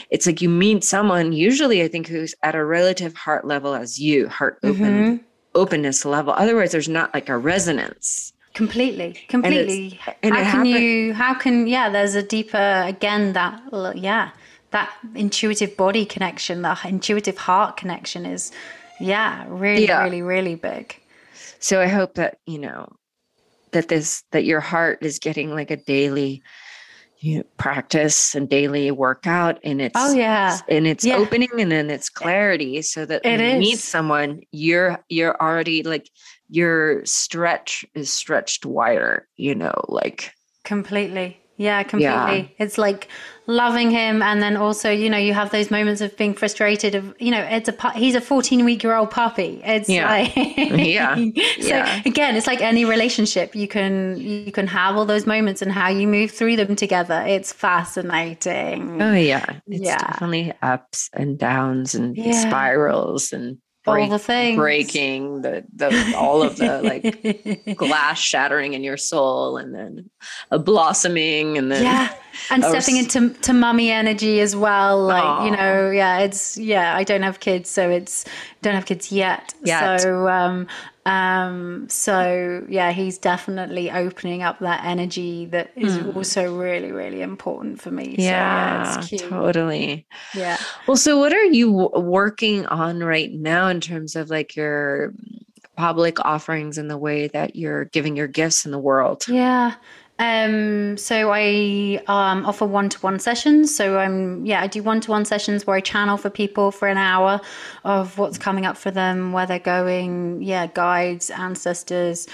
[0.09, 3.99] it's like you meet someone, usually I think who's at a relative heart level as
[3.99, 5.23] you, heart open, mm-hmm.
[5.53, 6.33] openness level.
[6.33, 8.33] Otherwise, there's not like a resonance.
[8.53, 9.99] Completely, completely.
[10.23, 11.13] And, and how can happen- you?
[11.13, 11.67] How can?
[11.67, 13.61] Yeah, there's a deeper again that
[13.95, 14.31] yeah
[14.71, 18.51] that intuitive body connection, that intuitive heart connection is
[18.99, 20.03] yeah really yeah.
[20.03, 20.99] really really big.
[21.59, 22.87] So I hope that you know
[23.71, 26.41] that this that your heart is getting like a daily
[27.25, 30.59] you know, practice and daily workout and it's oh yeah.
[30.69, 31.15] and it's yeah.
[31.15, 35.81] opening and then it's clarity so that it when you meet someone you're you're already
[35.81, 36.07] like
[36.49, 40.31] your stretch is stretched wider you know like
[40.63, 42.53] completely yeah, completely.
[42.57, 42.65] Yeah.
[42.65, 43.07] It's like
[43.47, 46.95] loving him, and then also, you know, you have those moments of being frustrated.
[46.95, 49.61] Of you know, it's a he's a fourteen week year old puppy.
[49.63, 51.15] It's yeah, like, yeah.
[51.15, 52.01] so yeah.
[52.05, 53.55] again, it's like any relationship.
[53.55, 57.23] You can you can have all those moments and how you move through them together.
[57.25, 59.01] It's fascinating.
[59.01, 59.97] Oh yeah, it's yeah.
[59.97, 62.31] definitely ups and downs and yeah.
[62.33, 64.57] spirals and break, all the things.
[64.57, 70.09] breaking the the all of the like glass shattering in your soul and then
[70.51, 72.13] a blossoming and then yeah
[72.49, 75.45] and stepping into to mummy energy as well like Aww.
[75.45, 78.25] you know yeah it's yeah i don't have kids so it's
[78.61, 80.01] don't have kids yet, yet.
[80.01, 80.67] so um
[81.05, 86.15] um so yeah he's definitely opening up that energy that is mm.
[86.15, 88.15] also really really important for me.
[88.17, 90.07] Yeah, so, yeah totally.
[90.33, 90.57] Yeah.
[90.87, 95.13] Well so what are you working on right now in terms of like your
[95.75, 99.25] public offerings and the way that you're giving your gifts in the world?
[99.27, 99.75] Yeah
[100.17, 103.75] um, so I um, offer one-to-one sessions.
[103.75, 107.41] So I'm yeah, I do one-to-one sessions where I channel for people for an hour
[107.83, 112.27] of what's coming up for them, where they're going, yeah, guides, ancestors,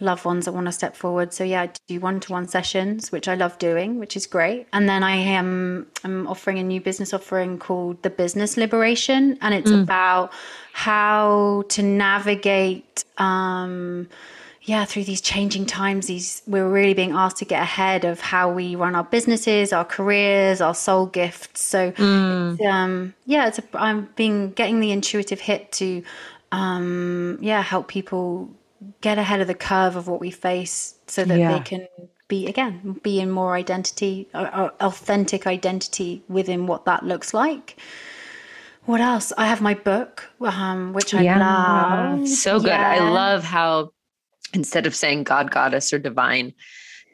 [0.00, 1.32] loved ones that want to step forward.
[1.32, 4.66] So yeah, I do one-to-one sessions, which I love doing, which is great.
[4.74, 9.54] And then I am I'm offering a new business offering called the Business Liberation, and
[9.54, 9.82] it's mm.
[9.82, 10.30] about
[10.74, 13.04] how to navigate.
[13.16, 14.08] Um,
[14.66, 18.50] yeah, through these changing times, these we're really being asked to get ahead of how
[18.50, 21.62] we run our businesses, our careers, our soul gifts.
[21.62, 22.58] So, mm.
[22.62, 26.02] um, yeah, it's a, I'm being getting the intuitive hit to,
[26.50, 28.50] um, yeah, help people
[29.02, 31.58] get ahead of the curve of what we face, so that yeah.
[31.58, 31.86] they can
[32.26, 37.76] be again be in more identity, uh, authentic identity within what that looks like.
[38.86, 39.32] What else?
[39.38, 41.38] I have my book, um, which I yeah.
[41.38, 42.28] love.
[42.28, 42.68] So good.
[42.68, 42.90] Yeah.
[42.90, 43.93] I love how
[44.54, 46.54] instead of saying God, goddess, or divine,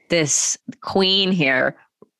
[0.09, 1.77] this queen here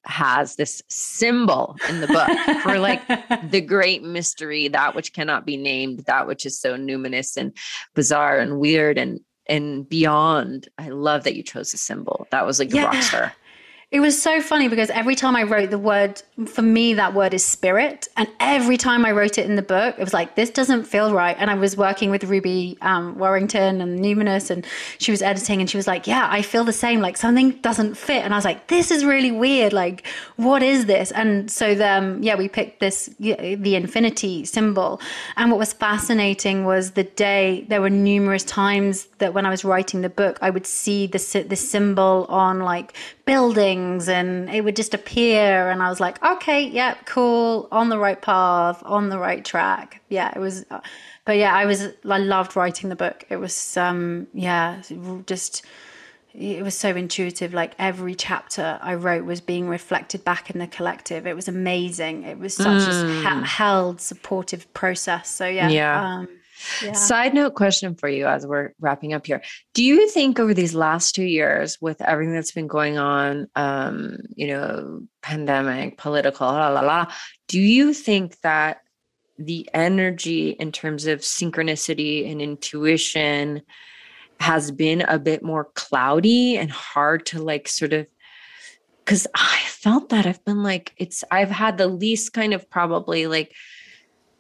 [0.07, 3.03] has this symbol in the book for like
[3.51, 7.57] the great mystery, that which cannot be named, that which is so numinous and
[7.95, 10.69] bizarre and weird and and beyond.
[10.79, 12.27] I love that you chose a symbol.
[12.31, 12.85] That was like the yeah.
[12.85, 13.33] rock star.
[13.91, 17.35] It was so funny because every time I wrote the word, for me, that word
[17.35, 18.07] is spirit.
[18.17, 21.13] And every time I wrote it in the book, it was like, this doesn't feel
[21.13, 21.37] right.
[21.41, 24.65] And I was working with Ruby um, Warrington and Numinous, and
[24.99, 27.01] she was editing, and she was like, yeah, I feel the same.
[27.01, 28.25] Like something doesn't fit.
[28.25, 29.73] And I was like, this is really weird.
[29.73, 31.11] Like, what is this?
[31.11, 35.01] And so then, yeah, we picked this, the infinity symbol.
[35.37, 39.65] And what was fascinating was the day, there were numerous times that when I was
[39.65, 42.95] writing the book, I would see the, the symbol on like
[43.31, 47.97] buildings and it would just appear and i was like okay yeah cool on the
[47.97, 50.03] right path on the right track.
[50.09, 50.81] Yeah it was uh,
[51.25, 53.25] but yeah i was i loved writing the book.
[53.29, 54.83] It was um yeah
[55.27, 55.65] just
[56.35, 57.55] it was so intuitive.
[57.55, 61.25] Like every chapter i wrote was being reflected back in the collective.
[61.27, 62.25] It was amazing.
[62.25, 63.25] It was such mm.
[63.25, 65.31] a held supportive process.
[65.31, 66.05] So yeah yeah.
[66.05, 66.29] um,
[66.83, 66.93] yeah.
[66.93, 69.43] Side note question for you as we're wrapping up here.
[69.75, 74.19] Do you think over these last two years, with everything that's been going on, um,
[74.35, 77.13] you know, pandemic, political, la la la,
[77.49, 78.81] do you think that
[79.39, 83.63] the energy in terms of synchronicity and intuition
[84.39, 88.07] has been a bit more cloudy and hard to like sort of
[89.11, 93.27] because I felt that I've been like, it's, I've had the least kind of probably
[93.27, 93.53] like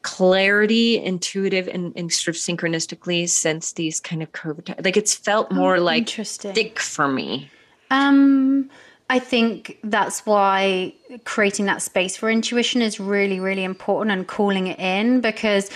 [0.03, 4.85] clarity, intuitive, and, and sort of synchronistically since these kind of COVID.
[4.85, 7.51] Like it's felt oh, more oh, like thick for me.
[7.91, 8.71] Um,
[9.11, 10.95] I think that's why
[11.25, 15.69] creating that space for intuition is really, really important and calling it in because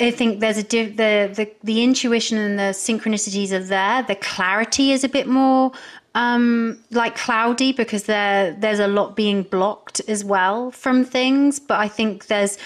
[0.00, 4.02] I think there's a div- the the the intuition and the synchronicities are there.
[4.04, 5.72] The clarity is a bit more
[6.14, 11.58] um, like cloudy because there there's a lot being blocked as well from things.
[11.60, 12.58] But I think there's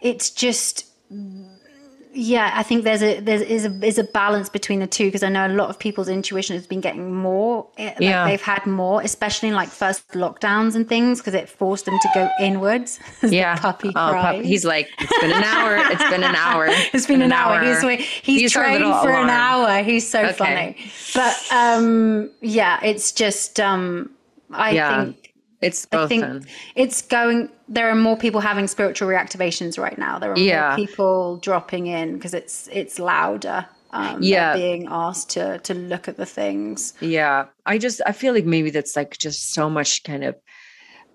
[0.00, 0.84] it's just
[2.20, 5.22] yeah, I think there's a there is a is a balance between the two because
[5.22, 7.68] I know a lot of people's intuition has been getting more.
[7.76, 11.48] Eh, like yeah, they've had more, especially in like first lockdowns and things, because it
[11.48, 12.98] forced them to go inwards.
[13.22, 15.76] yeah, puppy oh, pup, he's like, it's been an hour.
[15.76, 16.66] It's been an hour.
[16.70, 17.56] it's been an, an hour.
[17.56, 17.90] hour.
[17.96, 19.24] He's he's, he's trained for alarm.
[19.24, 19.82] an hour.
[19.84, 20.32] He's so okay.
[20.32, 20.76] funny.
[21.14, 24.10] But um, yeah, it's just um,
[24.50, 25.04] I yeah.
[25.04, 25.27] think
[25.60, 26.04] it's both.
[26.04, 27.48] I think it's going.
[27.68, 30.18] There are more people having spiritual reactivations right now.
[30.18, 30.68] There are yeah.
[30.68, 33.66] more people dropping in because it's it's louder.
[33.90, 36.94] Um, yeah, being asked to to look at the things.
[37.00, 40.36] Yeah, I just I feel like maybe that's like just so much kind of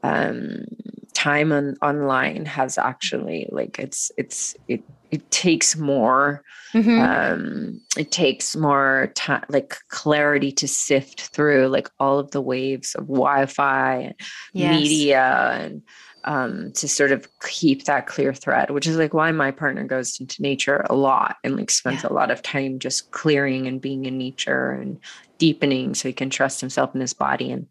[0.01, 0.65] um
[1.13, 4.83] time on online has actually like it's it's it
[5.13, 6.43] it takes more
[6.73, 6.99] mm-hmm.
[6.99, 12.95] um it takes more time like clarity to sift through like all of the waves
[12.95, 14.15] of wi-fi and
[14.53, 14.81] yes.
[14.81, 15.83] media and
[16.23, 20.19] um to sort of keep that clear thread which is like why my partner goes
[20.19, 22.09] into nature a lot and like spends yeah.
[22.09, 24.99] a lot of time just clearing and being in nature and
[25.37, 27.67] deepening so he can trust himself in his body and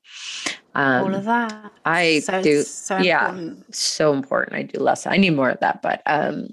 [0.74, 3.74] um, all of that i so, do so yeah important.
[3.74, 6.47] so important i do less i need more of that but um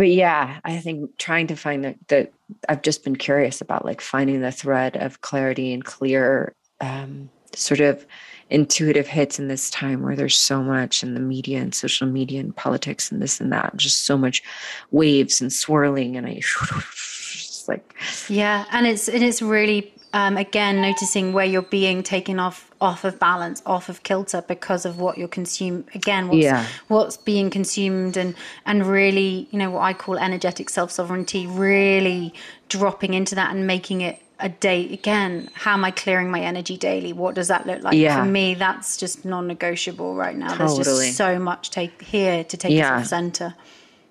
[0.00, 2.32] but yeah, I think trying to find that that
[2.70, 7.80] I've just been curious about like finding the thread of clarity and clear um, sort
[7.80, 8.06] of
[8.48, 12.40] intuitive hits in this time where there's so much in the media and social media
[12.40, 14.42] and politics and this and that, just so much
[14.90, 16.40] waves and swirling, and I
[17.68, 17.94] like
[18.30, 23.04] yeah, and it's and it's really um, again noticing where you're being taken off off
[23.04, 26.66] of balance off of kilter because of what you're consume again what's, yeah.
[26.88, 28.34] what's being consumed and
[28.66, 32.34] and really you know what i call energetic self-sovereignty really
[32.68, 36.76] dropping into that and making it a day again how am i clearing my energy
[36.76, 38.24] daily what does that look like yeah.
[38.24, 40.82] for me that's just non-negotiable right now totally.
[40.82, 42.96] there's just so much take here to take yeah.
[42.96, 43.54] us off center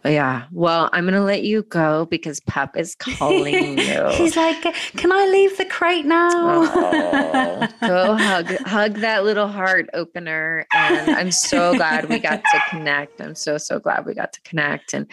[0.05, 0.45] yeah.
[0.51, 4.09] Well, I'm going to let you go because Pep is calling you.
[4.11, 4.61] He's like,
[4.95, 11.11] "Can I leave the crate now?" oh, go hug hug that little heart opener and
[11.11, 13.19] I'm so glad we got to connect.
[13.19, 15.05] I'm so so glad we got to connect and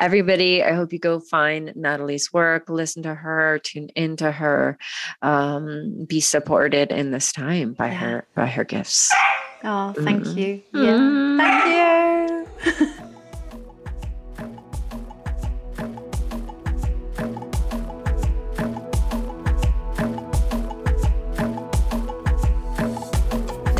[0.00, 4.78] everybody, I hope you go find Natalie's work, listen to her, tune into her,
[5.22, 7.94] um, be supported in this time by yeah.
[7.94, 9.12] her by her gifts.
[9.62, 10.36] Oh, thank mm.
[10.36, 10.62] you.
[10.72, 10.92] Yeah.
[10.92, 11.36] Mm.
[11.38, 12.90] Thank you.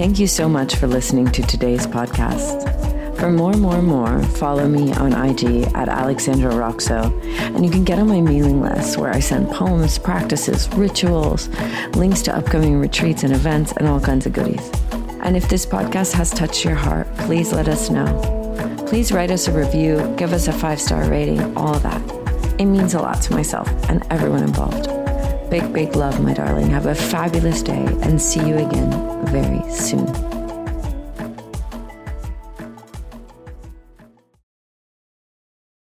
[0.00, 3.18] Thank you so much for listening to today's podcast.
[3.18, 7.12] For more, more, more, follow me on IG at Alexandra Roxo,
[7.54, 11.48] and you can get on my mailing list where I send poems, practices, rituals,
[11.96, 14.70] links to upcoming retreats and events, and all kinds of goodies.
[15.22, 18.86] And if this podcast has touched your heart, please let us know.
[18.88, 22.00] Please write us a review, give us a five star rating, all of that.
[22.58, 24.99] It means a lot to myself and everyone involved.
[25.50, 26.70] Big, big love, my darling.
[26.70, 30.29] Have a fabulous day and see you again very soon.